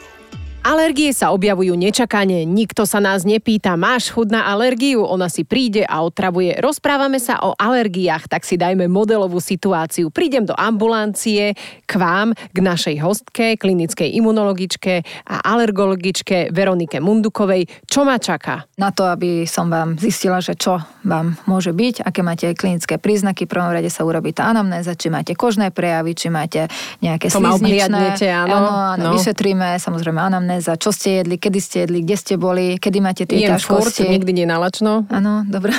Alergie 0.68 1.16
sa 1.16 1.32
objavujú 1.32 1.80
nečakane, 1.80 2.44
nikto 2.44 2.84
sa 2.84 3.00
nás 3.00 3.24
nepýta, 3.24 3.80
máš 3.80 4.12
chud 4.12 4.36
na 4.36 4.52
alergiu, 4.52 5.00
ona 5.00 5.32
si 5.32 5.48
príde 5.48 5.88
a 5.88 6.04
otravuje. 6.04 6.60
Rozprávame 6.60 7.24
sa 7.24 7.40
o 7.40 7.56
alergiách, 7.56 8.28
tak 8.28 8.44
si 8.44 8.60
dajme 8.60 8.92
modelovú 8.92 9.40
situáciu. 9.40 10.12
Prídem 10.12 10.44
do 10.44 10.52
ambulancie 10.60 11.56
k 11.88 11.94
vám, 11.96 12.36
k 12.36 12.58
našej 12.60 13.00
hostke, 13.00 13.56
klinickej 13.56 14.12
imunologičke 14.20 15.08
a 15.32 15.56
alergologičke 15.56 16.52
Veronike 16.52 17.00
Mundukovej. 17.00 17.88
Čo 17.88 18.04
ma 18.04 18.20
čaká? 18.20 18.68
Na 18.76 18.92
to, 18.92 19.08
aby 19.08 19.48
som 19.48 19.72
vám 19.72 19.96
zistila, 19.96 20.44
že 20.44 20.60
čo 20.60 20.84
vám 21.08 21.40
môže 21.48 21.72
byť, 21.72 22.04
aké 22.04 22.20
máte 22.28 22.52
klinické 22.52 23.00
príznaky, 23.00 23.48
v 23.48 23.56
prvom 23.56 23.72
rade 23.72 23.88
sa 23.88 24.04
urobí 24.04 24.36
tá 24.36 24.52
anamnéza, 24.52 25.00
či 25.00 25.08
máte 25.08 25.32
kožné 25.32 25.72
prejavy, 25.72 26.12
či 26.12 26.28
máte 26.28 26.68
nejaké 27.00 27.32
to 27.32 27.40
slizničné. 27.40 28.20
áno. 28.36 28.52
áno, 28.52 28.72
áno 29.00 29.04
no. 29.08 29.12
vyšetríme, 29.16 29.80
samozrejme 29.80 30.20
anamnéza 30.20 30.57
anamnéza, 30.58 30.74
čo 30.82 30.90
ste 30.90 31.22
jedli, 31.22 31.38
kedy 31.38 31.60
ste 31.62 31.78
jedli, 31.86 32.02
kde 32.02 32.16
ste 32.18 32.34
boli, 32.36 32.66
kedy 32.82 32.98
máte 32.98 33.24
tie 33.30 33.46
Jem 33.46 33.56
ťažkosti. 33.56 34.02
furt, 34.02 34.10
nikdy 34.10 34.32
nenalačno. 34.44 35.06
Áno, 35.14 35.46
dobre. 35.46 35.72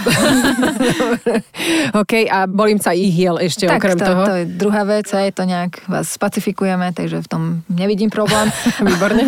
OK, 2.00 2.12
a 2.30 2.46
bolím 2.46 2.78
sa 2.78 2.94
ich 2.94 3.10
jel 3.18 3.42
ešte 3.42 3.66
tak, 3.66 3.82
okrem 3.82 3.98
to, 3.98 4.06
toho. 4.06 4.22
to 4.22 4.34
je 4.38 4.44
druhá 4.46 4.82
vec, 4.86 5.10
aj 5.10 5.34
to 5.34 5.42
nejak 5.44 5.82
vás 5.90 6.06
spacifikujeme, 6.14 6.94
takže 6.94 7.18
v 7.18 7.28
tom 7.28 7.42
nevidím 7.66 8.08
problém. 8.08 8.48
Výborne. 8.88 9.24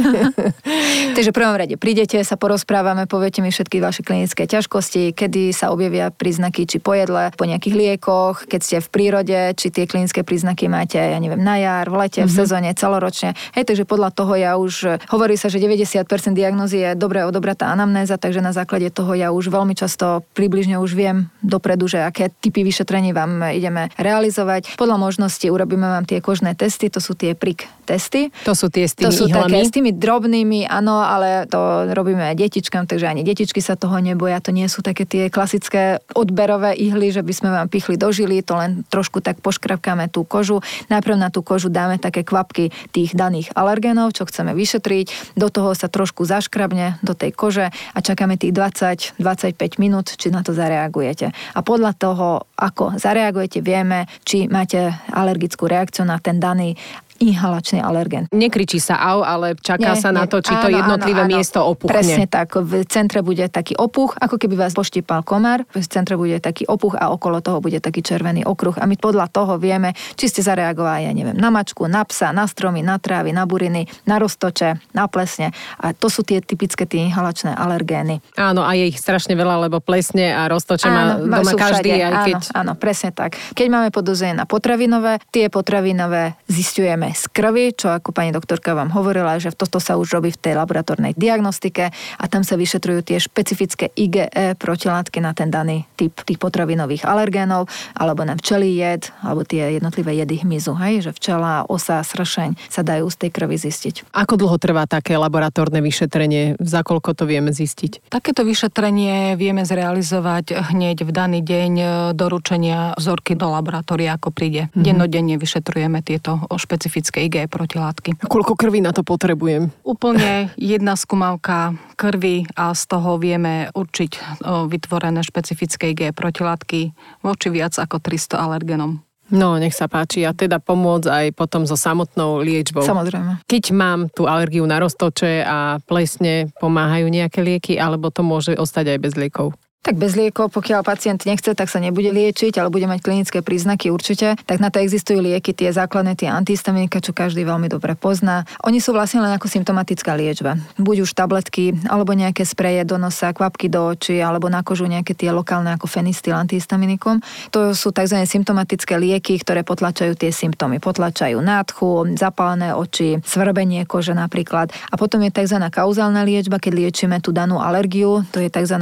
takže 1.16 1.30
v 1.34 1.36
prvom 1.36 1.56
rade 1.58 1.74
prídete, 1.74 2.22
sa 2.22 2.38
porozprávame, 2.38 3.10
poviete 3.10 3.42
mi 3.42 3.50
všetky 3.50 3.82
vaše 3.82 4.06
klinické 4.06 4.46
ťažkosti, 4.46 5.16
kedy 5.18 5.50
sa 5.50 5.74
objavia 5.74 6.14
príznaky, 6.14 6.68
či 6.68 6.78
po 6.78 6.94
jedle, 6.94 7.34
po 7.34 7.48
nejakých 7.48 7.74
liekoch, 7.74 8.46
keď 8.46 8.60
ste 8.60 8.76
v 8.78 8.88
prírode, 8.88 9.38
či 9.58 9.74
tie 9.74 9.90
klinické 9.90 10.22
príznaky 10.22 10.70
máte, 10.70 11.00
ja 11.00 11.18
neviem, 11.18 11.40
na 11.40 11.58
jar, 11.58 11.90
v 11.90 12.06
lete, 12.06 12.22
mm-hmm. 12.22 12.30
v 12.30 12.38
sezóne, 12.38 12.70
celoročne. 12.76 13.34
Hej, 13.56 13.66
takže 13.66 13.84
podľa 13.88 14.10
toho 14.14 14.32
ja 14.36 14.54
už, 14.60 15.00
hovorí 15.30 15.38
sa, 15.38 15.46
že 15.46 15.62
90% 15.62 16.34
diagnózy 16.34 16.82
je 16.82 16.98
dobre 16.98 17.22
odobratá 17.22 17.70
anamnéza, 17.70 18.18
takže 18.18 18.42
na 18.42 18.50
základe 18.50 18.90
toho 18.90 19.14
ja 19.14 19.30
už 19.30 19.46
veľmi 19.46 19.78
často 19.78 20.26
približne 20.34 20.74
už 20.82 20.98
viem 20.98 21.30
dopredu, 21.38 21.86
že 21.86 22.02
aké 22.02 22.34
typy 22.42 22.66
vyšetrení 22.66 23.14
vám 23.14 23.54
ideme 23.54 23.94
realizovať. 23.94 24.74
Podľa 24.74 24.98
možnosti 24.98 25.46
urobíme 25.46 25.86
vám 25.86 26.02
tie 26.02 26.18
kožné 26.18 26.58
testy, 26.58 26.90
to 26.90 26.98
sú 26.98 27.14
tie 27.14 27.38
prik 27.38 27.70
testy. 27.86 28.34
To 28.42 28.58
sú 28.58 28.74
tie 28.74 28.90
s 28.90 28.98
tými 28.98 29.06
To 29.06 29.14
sú 29.14 29.30
ihlami. 29.30 29.54
také 29.54 29.58
s 29.62 29.70
tými 29.70 29.94
drobnými, 29.94 30.66
áno, 30.66 30.98
ale 30.98 31.46
to 31.46 31.90
robíme 31.94 32.26
aj 32.26 32.34
detičkám, 32.34 32.90
takže 32.90 33.06
ani 33.06 33.22
detičky 33.22 33.62
sa 33.62 33.78
toho 33.78 34.02
neboja. 34.02 34.42
To 34.42 34.50
nie 34.50 34.66
sú 34.66 34.82
také 34.82 35.06
tie 35.06 35.30
klasické 35.30 36.02
odberové 36.18 36.74
ihly, 36.74 37.14
že 37.14 37.22
by 37.22 37.30
sme 37.30 37.50
vám 37.54 37.70
pichli 37.70 37.94
do 37.94 38.10
žily, 38.10 38.42
to 38.42 38.58
len 38.58 38.82
trošku 38.90 39.22
tak 39.22 39.38
poškrapkáme 39.38 40.10
tú 40.10 40.26
kožu. 40.26 40.58
Najprv 40.90 41.14
na 41.14 41.30
tú 41.30 41.46
kožu 41.46 41.70
dáme 41.70 42.02
také 42.02 42.26
kvapky 42.26 42.74
tých 42.90 43.14
daných 43.14 43.54
alergénov, 43.54 44.10
čo 44.10 44.26
chceme 44.26 44.58
vyšetriť. 44.58 45.19
Do 45.34 45.52
toho 45.52 45.72
sa 45.74 45.90
trošku 45.90 46.26
zaškrabne 46.26 47.00
do 47.00 47.12
tej 47.12 47.32
kože 47.34 47.66
a 47.70 47.98
čakáme 47.98 48.40
tých 48.40 48.54
20-25 48.56 49.82
minút, 49.82 50.14
či 50.14 50.32
na 50.32 50.44
to 50.44 50.56
zareagujete. 50.56 51.30
A 51.30 51.60
podľa 51.60 51.92
toho, 51.96 52.28
ako 52.56 52.96
zareagujete, 52.96 53.60
vieme, 53.60 54.06
či 54.24 54.46
máte 54.46 54.94
alergickú 55.10 55.66
reakciu 55.66 56.04
na 56.06 56.16
ten 56.20 56.40
daný 56.40 56.76
inhalačný 57.20 57.84
alergén. 57.84 58.24
Nekričí 58.32 58.80
sa 58.80 58.96
au, 58.96 59.20
ale 59.20 59.52
čaká 59.60 59.92
Nie, 59.92 60.00
sa 60.00 60.08
na 60.08 60.24
nie. 60.24 60.32
to, 60.32 60.40
či 60.40 60.56
to 60.56 60.72
Áno, 60.72 60.76
jednotlivé 60.80 61.22
áno, 61.28 61.30
miesto 61.36 61.60
opuchne. 61.60 61.92
Presne 61.92 62.24
tak. 62.24 62.56
V 62.56 62.80
centre 62.88 63.20
bude 63.20 63.44
taký 63.52 63.76
opuch, 63.76 64.16
ako 64.16 64.40
keby 64.40 64.56
vás 64.56 64.72
poštípal 64.72 65.20
komár. 65.20 65.68
V 65.70 65.84
centre 65.84 66.16
bude 66.16 66.40
taký 66.40 66.64
opuch 66.64 66.96
a 66.96 67.12
okolo 67.12 67.44
toho 67.44 67.60
bude 67.60 67.76
taký 67.78 68.00
červený 68.00 68.48
okruh. 68.48 68.72
A 68.80 68.88
my 68.88 68.96
podľa 68.96 69.28
toho 69.28 69.60
vieme, 69.60 69.92
či 70.16 70.32
ste 70.32 70.40
zareagovali, 70.40 71.06
ja 71.06 71.12
neviem, 71.12 71.36
na 71.36 71.52
mačku, 71.52 71.84
na 71.84 72.00
psa, 72.08 72.32
na 72.32 72.48
stromy, 72.48 72.80
na 72.80 72.96
trávy, 72.96 73.36
na 73.36 73.44
buriny, 73.44 73.84
na 74.08 74.16
roztoče, 74.16 74.96
na 74.96 75.04
plesne. 75.04 75.52
A 75.76 75.92
to 75.92 76.08
sú 76.08 76.24
tie 76.24 76.40
typické 76.40 76.88
tie 76.88 77.04
inhalačné 77.04 77.52
alergény. 77.52 78.24
Áno, 78.40 78.64
a 78.64 78.72
je 78.72 78.88
ich 78.88 78.96
strašne 78.96 79.36
veľa, 79.36 79.68
lebo 79.68 79.84
plesne 79.84 80.32
a 80.32 80.48
roztoče 80.48 80.88
má 80.88 81.20
má- 81.20 81.44
doma 81.44 81.52
každý, 81.52 81.92
všade. 81.92 82.06
aj 82.08 82.14
keď... 82.24 82.36
Áno, 82.56 82.56
áno, 82.56 82.72
presne 82.80 83.10
tak. 83.12 83.36
Keď 83.52 83.66
máme 83.68 83.88
podozrenie 83.92 84.40
na 84.40 84.48
potravinové, 84.48 85.20
tie 85.28 85.52
potravinové 85.52 86.40
zistujeme 86.48 87.09
z 87.12 87.24
krvi, 87.30 87.74
čo 87.74 87.92
ako 87.92 88.14
pani 88.14 88.32
doktorka 88.32 88.72
vám 88.72 88.90
hovorila, 88.94 89.36
že 89.36 89.52
toto 89.54 89.82
sa 89.82 90.00
už 90.00 90.18
robí 90.18 90.30
v 90.32 90.40
tej 90.40 90.54
laboratórnej 90.56 91.14
diagnostike 91.14 91.90
a 91.92 92.24
tam 92.30 92.42
sa 92.46 92.56
vyšetrujú 92.56 93.00
tie 93.04 93.18
špecifické 93.20 93.92
IgE 93.94 94.30
protilátky 94.56 95.18
na 95.20 95.36
ten 95.36 95.52
daný 95.52 95.84
typ 95.98 96.14
tých 96.24 96.40
potravinových 96.40 97.04
alergénov, 97.04 97.68
alebo 97.96 98.24
na 98.24 98.38
včelí 98.38 98.78
jed, 98.78 99.12
alebo 99.20 99.44
tie 99.44 99.76
jednotlivé 99.76 100.16
jedy 100.22 100.42
hmyzu, 100.46 100.72
hej, 100.80 101.10
že 101.10 101.10
včela, 101.16 101.66
osa, 101.68 102.00
sršeň 102.00 102.56
sa 102.72 102.80
dajú 102.80 103.06
z 103.12 103.16
tej 103.26 103.30
krvi 103.34 103.56
zistiť. 103.60 104.14
Ako 104.14 104.40
dlho 104.40 104.56
trvá 104.56 104.88
také 104.88 105.18
laboratórne 105.18 105.84
vyšetrenie? 105.84 106.56
Za 106.60 106.80
koľko 106.86 107.12
to 107.12 107.24
vieme 107.28 107.52
zistiť? 107.52 108.08
Takéto 108.08 108.46
vyšetrenie 108.46 109.34
vieme 109.36 109.66
zrealizovať 109.66 110.72
hneď 110.72 111.04
v 111.04 111.10
daný 111.10 111.40
deň 111.44 111.72
e, 111.76 111.86
doručenia 112.16 112.94
vzorky 112.96 113.36
do 113.36 113.50
laboratória, 113.52 114.16
ako 114.16 114.32
príde. 114.32 114.68
Mm-hmm. 114.70 114.82
Dennodenne 114.84 115.36
vyšetrujeme 115.36 116.00
tieto 116.00 116.40
o 116.48 116.56
špecifické 117.00 117.32
IgE 117.32 117.48
protilátky. 117.48 118.10
Koľko 118.28 118.52
krvi 118.60 118.84
na 118.84 118.92
to 118.92 119.00
potrebujem? 119.00 119.72
Úplne 119.88 120.52
jedna 120.76 121.00
skúmavka 121.00 121.72
krvi 121.96 122.44
a 122.52 122.76
z 122.76 122.82
toho 122.84 123.16
vieme 123.16 123.72
určiť 123.72 124.44
vytvorené 124.44 125.24
špecifické 125.24 125.96
IgE 125.96 126.12
protilátky 126.12 126.92
voči 127.24 127.48
viac 127.48 127.72
ako 127.80 128.04
300 128.04 128.36
alergenom. 128.36 129.00
No, 129.30 129.56
nech 129.56 129.72
sa 129.72 129.86
páči. 129.86 130.26
A 130.26 130.34
teda 130.34 130.58
pomôcť 130.60 131.06
aj 131.08 131.26
potom 131.38 131.62
so 131.62 131.78
samotnou 131.78 132.42
liečbou. 132.42 132.82
Samozrejme. 132.82 133.46
Keď 133.46 133.64
mám 133.72 134.10
tú 134.10 134.26
alergiu 134.26 134.66
na 134.66 134.82
roztoče 134.82 135.46
a 135.46 135.78
plesne, 135.86 136.50
pomáhajú 136.58 137.06
nejaké 137.08 137.40
lieky, 137.40 137.78
alebo 137.78 138.10
to 138.10 138.26
môže 138.26 138.58
ostať 138.58 138.92
aj 138.92 138.98
bez 138.98 139.14
liekov? 139.14 139.54
Tak 139.80 139.96
bez 139.96 140.12
liekov, 140.12 140.52
pokiaľ 140.52 140.84
pacient 140.84 141.24
nechce, 141.24 141.56
tak 141.56 141.72
sa 141.72 141.80
nebude 141.80 142.12
liečiť, 142.12 142.52
ale 142.60 142.68
bude 142.68 142.84
mať 142.84 143.00
klinické 143.00 143.40
príznaky 143.40 143.88
určite. 143.88 144.36
Tak 144.44 144.60
na 144.60 144.68
to 144.68 144.76
existujú 144.76 145.24
lieky, 145.24 145.56
tie 145.56 145.72
základné, 145.72 146.20
tie 146.20 146.28
antihistaminika, 146.28 147.00
čo 147.00 147.16
každý 147.16 147.48
veľmi 147.48 147.64
dobre 147.72 147.96
pozná. 147.96 148.44
Oni 148.68 148.76
sú 148.76 148.92
vlastne 148.92 149.24
len 149.24 149.32
ako 149.32 149.48
symptomatická 149.48 150.12
liečba. 150.20 150.60
Buď 150.76 151.08
už 151.08 151.16
tabletky, 151.16 151.72
alebo 151.88 152.12
nejaké 152.12 152.44
spreje 152.44 152.84
do 152.84 153.00
nosa, 153.00 153.32
kvapky 153.32 153.72
do 153.72 153.96
očí, 153.96 154.20
alebo 154.20 154.52
na 154.52 154.60
kožu 154.60 154.84
nejaké 154.84 155.16
tie 155.16 155.32
lokálne 155.32 155.72
ako 155.72 155.88
fenistil 155.88 156.36
antihistaminikum. 156.36 157.24
To 157.48 157.72
sú 157.72 157.88
tzv. 157.88 158.20
symptomatické 158.28 159.00
lieky, 159.00 159.40
ktoré 159.40 159.64
potlačajú 159.64 160.12
tie 160.12 160.28
symptómy. 160.28 160.76
Potlačajú 160.76 161.40
nádchu, 161.40 162.20
zapálené 162.20 162.76
oči, 162.76 163.24
svrbenie 163.24 163.88
kože 163.88 164.12
napríklad. 164.12 164.76
A 164.92 165.00
potom 165.00 165.24
je 165.24 165.32
tzv. 165.32 165.56
kauzálna 165.72 166.20
liečba, 166.20 166.60
keď 166.60 166.72
liečíme 166.84 167.16
tú 167.24 167.32
danú 167.32 167.64
alergiu, 167.64 168.28
to 168.28 168.44
je 168.44 168.52
tzv. 168.52 168.76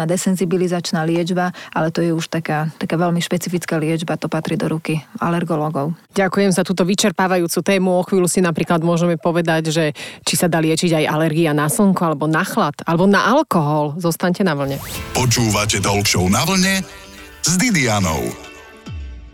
Desenzibilizačná 0.88 1.00
liečba, 1.04 1.52
ale 1.74 1.92
to 1.92 2.00
je 2.00 2.12
už 2.16 2.32
taká, 2.32 2.72
taká 2.80 2.96
veľmi 2.96 3.20
špecifická 3.20 3.76
liečba, 3.76 4.16
to 4.16 4.28
patrí 4.28 4.56
do 4.56 4.68
ruky 4.68 5.04
alergológov. 5.20 5.92
Ďakujem 6.16 6.50
za 6.52 6.64
túto 6.64 6.84
vyčerpávajúcu 6.88 7.60
tému. 7.60 8.00
O 8.00 8.02
chvíľu 8.04 8.28
si 8.28 8.40
napríklad 8.40 8.80
môžeme 8.80 9.20
povedať, 9.20 9.70
že 9.70 9.84
či 10.24 10.34
sa 10.34 10.48
dá 10.48 10.58
liečiť 10.62 11.04
aj 11.04 11.04
alergia 11.04 11.52
na 11.52 11.68
slnko, 11.68 12.02
alebo 12.14 12.24
na 12.24 12.42
chlad, 12.44 12.74
alebo 12.88 13.04
na 13.04 13.28
alkohol. 13.28 14.00
Zostaňte 14.00 14.42
na 14.42 14.56
vlne. 14.56 14.80
Počúvate 15.12 15.78
Talk 15.84 16.08
Show 16.08 16.26
na 16.32 16.42
vlne 16.48 16.80
s 17.44 17.52
Didianou. 17.60 18.48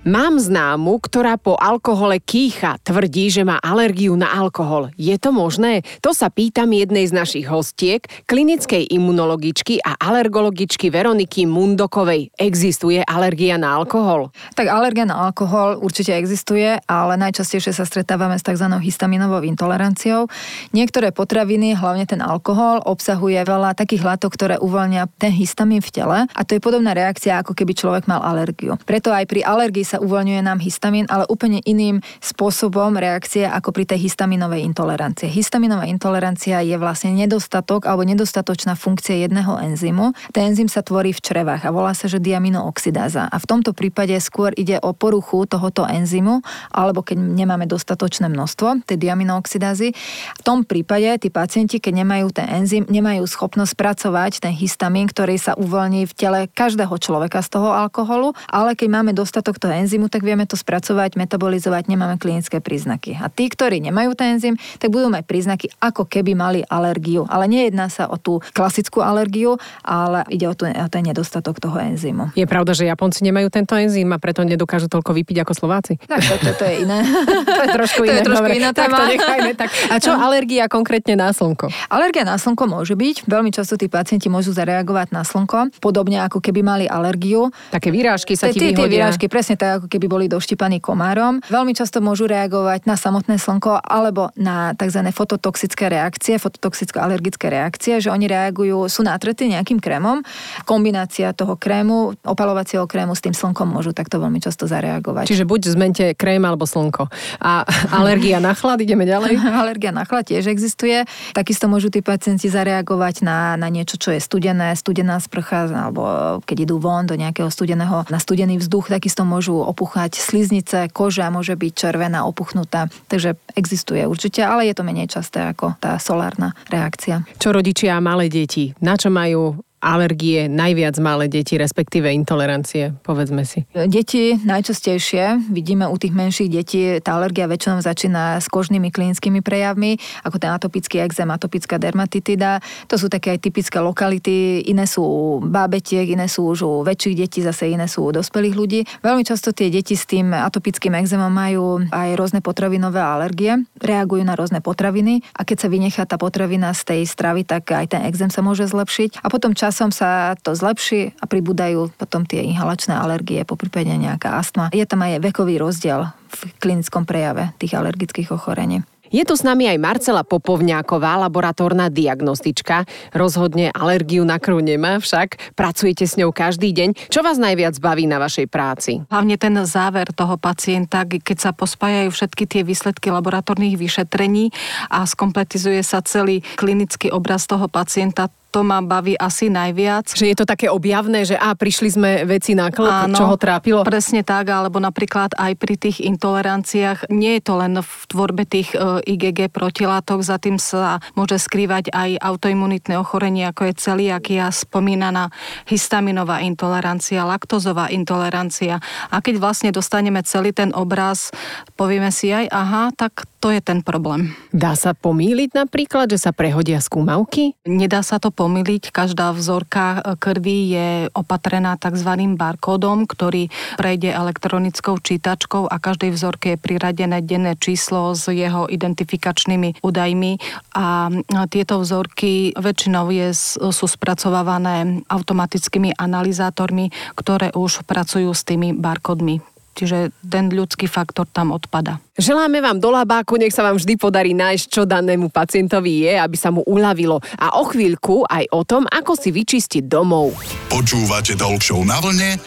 Mám 0.05 0.37
známu, 0.37 1.01
ktorá 1.01 1.41
po 1.41 1.57
alkohole 1.57 2.21
kýcha, 2.21 2.77
tvrdí, 2.85 3.33
že 3.33 3.41
má 3.41 3.57
alergiu 3.57 4.13
na 4.21 4.37
alkohol. 4.37 4.93
Je 5.01 5.17
to 5.17 5.33
možné? 5.33 5.81
To 6.05 6.13
sa 6.13 6.29
pýtam 6.29 6.77
jednej 6.77 7.09
z 7.09 7.17
našich 7.17 7.49
hostiek, 7.49 8.05
klinickej 8.29 8.85
imunologičky 8.93 9.81
a 9.81 9.97
alergologičky 9.97 10.93
Veroniky 10.93 11.49
Mundokovej. 11.49 12.37
Existuje 12.37 13.01
alergia 13.01 13.57
na 13.57 13.81
alkohol? 13.81 14.29
Tak 14.53 14.69
alergia 14.69 15.09
na 15.09 15.25
alkohol 15.25 15.81
určite 15.81 16.13
existuje, 16.13 16.77
ale 16.85 17.17
najčastejšie 17.25 17.73
sa 17.73 17.89
stretávame 17.89 18.37
s 18.37 18.45
tzv. 18.45 18.69
histaminovou 18.85 19.41
intoleranciou. 19.41 20.29
Niektoré 20.77 21.17
potraviny, 21.17 21.81
hlavne 21.81 22.05
ten 22.05 22.21
alkohol, 22.21 22.85
obsahuje 22.85 23.41
veľa 23.41 23.73
takých 23.73 24.05
látok, 24.05 24.37
ktoré 24.37 24.61
uvoľnia 24.61 25.09
ten 25.17 25.33
histamín 25.33 25.81
v 25.81 25.89
tele 25.89 26.19
a 26.29 26.41
to 26.45 26.53
je 26.53 26.61
podobná 26.61 26.93
reakcia, 26.93 27.41
ako 27.41 27.57
keby 27.57 27.73
človek 27.73 28.05
mal 28.05 28.21
alergiu. 28.21 28.77
Preto 28.85 29.09
aj 29.09 29.25
pri 29.33 29.41
alergii 29.41 29.94
sa 29.95 30.03
uvoľňuje 30.03 30.43
nám 30.43 30.59
histamín, 30.59 31.07
ale 31.07 31.23
úplne 31.31 31.63
iným 31.63 32.03
spôsobom 32.19 32.99
reakcie 32.99 33.47
ako 33.47 33.71
pri 33.71 33.87
tej 33.87 34.11
histaminovej 34.11 34.67
intolerancie. 34.67 35.31
Histaminová 35.31 35.87
intolerancia 35.87 36.59
je 36.67 36.75
vlastne 36.75 37.15
nedostatok 37.15 37.87
alebo 37.87 38.03
nedostatočná 38.03 38.75
funkcia 38.75 39.23
jedného 39.23 39.55
enzymu. 39.63 40.11
Ten 40.35 40.51
enzym 40.51 40.67
sa 40.67 40.83
tvorí 40.83 41.15
v 41.15 41.23
črevách 41.23 41.63
a 41.63 41.71
volá 41.71 41.95
sa, 41.95 42.11
že 42.11 42.19
diaminooxidáza. 42.19 43.31
A 43.31 43.37
v 43.39 43.47
tomto 43.47 43.71
prípade 43.71 44.19
skôr 44.19 44.51
ide 44.59 44.83
o 44.83 44.91
poruchu 44.91 45.47
tohoto 45.47 45.87
enzymu, 45.87 46.43
alebo 46.75 47.07
keď 47.07 47.15
nemáme 47.15 47.71
dostatočné 47.71 48.27
množstvo 48.27 48.83
tej 48.91 48.99
diaminooxidázy. 48.99 49.95
V 50.39 50.43
tom 50.43 50.67
prípade 50.67 51.07
tí 51.23 51.31
pacienti, 51.31 51.79
keď 51.79 52.03
nemajú 52.03 52.35
ten 52.35 52.51
enzym, 52.51 52.83
nemajú 52.91 53.23
schopnosť 53.31 53.79
spracovať 53.79 54.43
ten 54.43 54.57
histamín, 54.57 55.07
ktorý 55.07 55.39
sa 55.39 55.55
uvoľní 55.55 56.11
v 56.11 56.17
tele 56.19 56.41
každého 56.51 56.99
človeka 56.99 57.45
z 57.45 57.49
toho 57.55 57.71
alkoholu, 57.71 58.33
ale 58.49 58.75
keď 58.75 58.89
máme 58.91 59.13
dostatok 59.13 59.61
toho 59.61 59.71
enzymu, 59.71 59.83
tak 60.09 60.23
vieme 60.23 60.47
to 60.47 60.55
spracovať, 60.55 61.17
metabolizovať, 61.19 61.91
nemáme 61.91 62.17
klinické 62.17 62.61
príznaky. 62.63 63.19
A 63.19 63.29
tí, 63.29 63.51
ktorí 63.51 63.83
nemajú 63.83 64.15
ten 64.15 64.39
enzym, 64.39 64.55
tak 64.79 64.91
budú 64.95 65.11
mať 65.11 65.25
príznaky, 65.27 65.67
ako 65.81 66.07
keby 66.07 66.33
mali 66.37 66.61
alergiu. 66.67 67.27
Ale 67.27 67.51
nejedná 67.51 67.91
sa 67.91 68.07
o 68.07 68.17
tú 68.17 68.39
klasickú 68.55 69.03
alergiu, 69.03 69.59
ale 69.83 70.23
ide 70.31 70.47
o, 70.47 70.55
tú, 70.55 70.67
o 70.69 70.87
ten 70.89 71.03
nedostatok 71.03 71.59
toho 71.59 71.77
enzymu. 71.81 72.31
Je 72.39 72.47
pravda, 72.47 72.73
že 72.77 72.87
Japonci 72.87 73.27
nemajú 73.27 73.51
tento 73.51 73.75
enzym 73.75 74.09
a 74.15 74.19
preto 74.23 74.47
nedokážu 74.47 74.87
toľko 74.87 75.11
vypiť 75.17 75.37
ako 75.43 75.53
Slováci? 75.57 75.99
Tak 76.07 76.21
to, 76.23 76.35
to, 76.41 76.51
to 76.61 76.65
je 76.71 76.75
iné. 76.87 76.99
To 77.45 77.63
je 77.65 77.71
trošku 77.75 78.03
To 78.09 78.11
je 78.11 78.21
iné. 78.21 78.27
trošku 78.27 78.51
iná 78.51 78.71
tak 78.71 78.91
to 78.91 78.95
téma. 78.95 79.07
nechajme. 79.11 79.51
Tak. 79.59 79.69
A 79.91 79.95
čo 79.99 80.13
alergia 80.15 80.65
konkrétne 80.71 81.15
na 81.19 81.31
slnko? 81.35 81.71
Alergia 81.91 82.23
na 82.27 82.37
slnko 82.39 82.65
môže 82.67 82.95
byť. 82.95 83.27
Veľmi 83.27 83.51
často 83.51 83.75
tí 83.75 83.87
pacienti 83.91 84.29
môžu 84.31 84.55
zareagovať 84.55 85.11
na 85.15 85.23
slnko, 85.27 85.75
podobne 85.81 86.23
ako 86.23 86.39
keby 86.39 86.61
mali 86.63 86.85
alergiu. 86.87 87.51
Také 87.71 87.91
výrážky 87.91 88.35
sa 88.39 88.51
ti 88.51 88.61
tie, 88.61 88.75
výrážky, 88.75 89.27
presne 89.27 89.57
tak, 89.59 89.74
ako 89.81 89.87
keby 89.91 90.07
boli 90.07 90.27
doštípaní 90.31 90.79
komárom. 90.79 91.43
Veľmi 91.51 91.75
často 91.75 91.99
môžu 91.99 92.31
reagovať 92.31 92.87
na 92.87 92.95
samotné 92.95 93.37
slnko 93.41 93.83
alebo 93.83 94.31
na 94.39 94.73
tzv. 94.79 95.01
fototoxické 95.11 95.91
reakcie, 95.91 96.39
fototoxické 96.39 96.99
alergické 97.01 97.51
reakcie, 97.51 97.99
že 97.99 98.13
oni 98.13 98.31
reagujú, 98.31 98.87
sú 98.87 99.03
natretí 99.03 99.51
nejakým 99.51 99.83
krémom. 99.83 100.23
Kombinácia 100.69 101.35
toho 101.35 101.59
krému, 101.59 102.15
opalovacieho 102.23 102.87
krému 102.87 103.17
s 103.17 103.25
tým 103.25 103.35
slnkom 103.35 103.67
môžu 103.67 103.91
takto 103.91 104.23
veľmi 104.23 104.39
často 104.39 104.71
zareagovať. 104.71 105.27
Čiže 105.27 105.49
buď 105.49 105.61
zmente 105.75 106.05
krém 106.15 106.43
alebo 106.45 106.69
slnko. 106.69 107.09
A 107.43 107.67
alergia 107.99 108.39
na 108.39 108.55
chlad, 108.55 108.79
ideme 108.81 109.09
ďalej? 109.09 109.41
alergia 109.63 109.91
na 109.91 110.07
chlad 110.07 110.29
tiež 110.29 110.47
existuje. 110.53 111.03
Takisto 111.33 111.67
môžu 111.67 111.89
tí 111.89 112.05
pacienti 112.05 112.47
zareagovať 112.53 113.25
na, 113.25 113.57
na 113.57 113.73
niečo, 113.73 113.97
čo 113.97 114.13
je 114.13 114.21
studené, 114.21 114.77
studená 114.77 115.19
sprcha, 115.19 115.67
alebo 115.67 116.39
keď 116.45 116.69
idú 116.69 116.77
von 116.77 117.09
do 117.09 117.17
nejakého 117.17 117.49
studeného, 117.49 118.05
na 118.13 118.21
studený 118.21 118.61
vzduch, 118.61 118.93
takisto 118.93 119.25
môžu 119.25 119.64
opuchať 119.65 120.21
sliznice, 120.21 120.93
koža 120.93 121.33
môže 121.33 121.57
byť 121.57 121.73
červená, 121.73 122.29
opuchnutá. 122.29 122.93
Takže 123.09 123.35
existuje 123.57 124.05
určite, 124.05 124.45
ale 124.45 124.69
je 124.69 124.75
to 124.77 124.87
menej 124.87 125.09
časté 125.11 125.43
ako 125.51 125.75
tá 125.81 125.97
solárna 125.99 126.53
reakcia. 126.69 127.25
Čo 127.41 127.57
rodičia 127.57 127.97
a 127.97 128.05
malé 128.05 128.29
deti? 128.29 128.77
Na 128.85 128.95
čo 129.01 129.09
majú 129.09 129.59
alergie 129.85 130.49
najviac 130.49 130.97
malé 131.05 131.29
deti, 131.29 131.61
respektíve 131.61 132.09
intolerancie, 132.09 132.97
povedzme 133.05 133.45
si? 133.45 133.69
Deti 133.77 134.41
najčastejšie, 134.41 135.53
vidíme 135.53 135.85
u 135.85 135.97
tých 136.01 136.17
menších 136.17 136.49
detí, 136.49 136.97
tá 137.05 137.21
alergia 137.21 137.45
väčšinou 137.45 137.85
začína 137.85 138.41
s 138.41 138.49
kožnými 138.49 138.89
klinickými 138.89 139.45
prejavmi, 139.45 140.01
ako 140.25 140.41
ten 140.41 140.49
atopický 140.57 141.05
exém, 141.05 141.29
atopická 141.29 141.77
dermatitida. 141.77 142.65
To 142.89 142.97
sú 142.97 143.13
také 143.13 143.37
aj 143.37 143.45
typické 143.45 143.77
lokality, 143.85 144.65
iné 144.65 144.89
sú 144.89 145.05
u 145.05 145.25
bábetiek, 145.45 146.09
iné 146.09 146.33
sú 146.33 146.49
už 146.49 146.59
u 146.65 146.73
väčších 146.81 147.15
detí, 147.21 147.45
zase 147.45 147.69
iné 147.69 147.85
sú 147.85 148.09
u 148.09 148.11
dospelých 148.17 148.55
ľudí. 148.57 148.81
Veľmi 149.05 149.29
často 149.29 149.53
tie 149.53 149.69
deti 149.69 149.93
s 149.93 150.09
tým 150.09 150.33
atopickým 150.33 150.97
exémom 150.97 151.29
majú 151.29 151.85
aj 151.93 152.17
rôzne 152.17 152.41
potravinové 152.41 153.05
alergie, 153.05 153.61
reagujú 153.77 154.25
na 154.25 154.33
rôzne 154.33 154.65
potraviny 154.65 155.21
a 155.37 155.45
keď 155.45 155.67
sa 155.67 155.69
vynechá 155.69 156.03
tá 156.09 156.17
potravina 156.17 156.73
z 156.73 156.83
tej 156.89 157.01
stravy, 157.05 157.45
tak 157.45 157.69
aj 157.69 157.93
ten 157.93 158.03
exém 158.09 158.33
sa 158.33 158.41
môže 158.41 158.65
zlepšiť. 158.65 159.21
A 159.21 159.29
potom 159.29 159.53
čas 159.53 159.74
časom 159.75 159.91
sa 159.91 160.39
to 160.39 160.55
zlepší 160.55 161.19
a 161.19 161.27
pribúdajú 161.27 161.91
potom 161.99 162.23
tie 162.23 162.47
inhalačné 162.47 162.95
alergie, 162.95 163.43
po 163.43 163.59
prípade 163.59 163.91
nejaká 163.91 164.39
astma. 164.39 164.71
Je 164.71 164.87
tam 164.87 165.03
aj 165.03 165.19
vekový 165.19 165.59
rozdiel 165.59 166.15
v 166.31 166.41
klinickom 166.63 167.03
prejave 167.03 167.51
tých 167.59 167.75
alergických 167.75 168.31
ochorení. 168.31 168.87
Je 169.11 169.27
tu 169.27 169.35
s 169.35 169.43
nami 169.43 169.67
aj 169.71 169.79
Marcela 169.79 170.23
Popovňáková, 170.23 171.19
laboratórna 171.27 171.91
diagnostička. 171.91 172.87
Rozhodne 173.15 173.75
alergiu 173.75 174.23
na 174.23 174.39
krv 174.39 174.63
nemá, 174.63 175.03
však 175.03 175.55
pracujete 175.59 176.07
s 176.07 176.15
ňou 176.19 176.31
každý 176.31 176.71
deň. 176.71 177.11
Čo 177.11 177.27
vás 177.27 177.39
najviac 177.39 177.79
baví 177.83 178.07
na 178.07 178.23
vašej 178.23 178.47
práci? 178.47 179.03
Hlavne 179.11 179.39
ten 179.39 179.55
záver 179.67 180.11
toho 180.15 180.39
pacienta, 180.39 181.03
keď 181.03 181.39
sa 181.39 181.51
pospájajú 181.51 182.15
všetky 182.15 182.45
tie 182.47 182.63
výsledky 182.63 183.11
laboratórnych 183.11 183.75
vyšetrení 183.75 184.55
a 184.91 185.03
skompletizuje 185.03 185.83
sa 185.83 185.99
celý 186.03 186.43
klinický 186.59 187.11
obraz 187.11 187.47
toho 187.47 187.67
pacienta, 187.71 188.31
to 188.55 188.63
ma 188.63 188.79
baví 188.79 189.19
asi 189.19 189.51
najviac. 189.51 190.15
Že 190.15 190.31
je 190.31 190.37
to 190.39 190.47
také 190.47 190.71
objavné, 190.71 191.27
že 191.27 191.35
a 191.35 191.59
prišli 191.59 191.89
sme 191.91 192.11
veci 192.23 192.55
na 192.55 192.71
Áno, 192.71 193.19
čo 193.19 193.27
ho 193.27 193.35
trápilo? 193.35 193.83
presne 193.83 194.23
tak, 194.23 194.47
alebo 194.47 194.79
napríklad 194.79 195.35
aj 195.35 195.59
pri 195.59 195.75
tých 195.75 195.99
intoleranciách 196.07 197.11
nie 197.11 197.35
je 197.39 197.43
to 197.43 197.59
len 197.59 197.83
v 197.83 197.93
tvorbe 198.07 198.47
tých 198.47 198.71
e, 198.79 199.03
IgG 199.03 199.51
protilátok, 199.51 200.23
za 200.23 200.39
tým 200.39 200.63
sa 200.63 201.03
môže 201.19 201.43
skrývať 201.43 201.91
aj 201.91 202.23
autoimunitné 202.23 202.95
ochorenie, 202.95 203.51
ako 203.51 203.75
je 203.75 203.75
celiakia, 203.75 204.55
spomínaná 204.55 205.35
histaminová 205.67 206.39
intolerancia, 206.47 207.27
laktozová 207.27 207.91
intolerancia. 207.91 208.79
A 209.11 209.19
keď 209.19 209.43
vlastne 209.43 209.71
dostaneme 209.75 210.23
celý 210.23 210.55
ten 210.55 210.71
obraz, 210.71 211.35
povieme 211.75 212.15
si 212.15 212.31
aj, 212.31 212.47
aha, 212.55 212.85
tak 212.95 213.27
to 213.45 213.53
je 213.53 213.61
ten 213.61 213.85
problém. 213.85 214.33
Dá 214.57 214.73
sa 214.73 214.97
pomýliť 214.97 215.53
napríklad, 215.53 216.09
že 216.09 216.17
sa 216.17 216.33
prehodia 216.33 216.81
skúmavky? 216.81 217.53
Nedá 217.69 218.01
sa 218.01 218.17
to 218.17 218.33
pomýliť. 218.33 218.89
Každá 218.89 219.37
vzorka 219.37 220.01
e, 220.01 220.17
krvi 220.17 220.73
je 220.73 220.89
opatrená 221.13 221.77
tzv. 221.77 222.09
barkódom, 222.41 223.05
ktorý 223.05 223.53
prejde 223.77 224.17
elektronickou 224.17 224.97
čítačkou 224.97 225.69
a 225.69 225.77
každej 225.77 226.17
vzorke 226.17 226.57
je 226.57 226.63
priradené 226.65 227.21
denné 227.21 227.53
číslo 227.61 228.17
s 228.17 228.33
jeho 228.33 228.65
identifikačnými 228.65 229.85
údajmi 229.85 230.41
a 230.73 231.13
tieto 231.53 231.85
vzorky 231.85 232.57
väčšinou 232.57 233.13
je, 233.13 233.29
sú 233.61 233.85
spracovávané 233.85 235.05
automatickými 235.13 236.01
analizátormi, 236.01 236.89
ktoré 237.13 237.53
už 237.53 237.85
pracujú 237.85 238.33
s 238.33 238.41
tými 238.49 238.73
barkódmi. 238.73 239.54
Čiže 239.75 240.15
ten 240.23 240.49
ľudský 240.55 240.87
faktor 240.87 241.27
tam 241.27 241.51
odpada. 241.51 241.99
Želáme 242.15 242.63
vám 242.63 242.79
do 242.79 242.95
labáku, 242.95 243.35
nech 243.35 243.51
sa 243.51 243.67
vám 243.67 243.75
vždy 243.75 243.99
podarí 243.99 244.33
nájsť, 244.33 244.65
čo 244.71 244.83
danému 244.87 245.35
pacientovi 245.35 246.07
je, 246.07 246.15
aby 246.15 246.37
sa 246.39 246.55
mu 246.55 246.63
uľavilo. 246.63 247.19
A 247.43 247.59
o 247.59 247.67
chvíľku 247.67 248.23
aj 248.31 248.55
o 248.55 248.63
tom, 248.63 248.87
ako 248.87 249.19
si 249.19 249.35
vyčistiť 249.35 249.91
domov. 249.91 250.31
Počúvate 250.71 251.35
Talk 251.35 251.61
na 251.83 251.99
vlne 251.99 252.39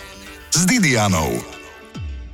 s 0.56 0.64
Didianou. 0.64 1.57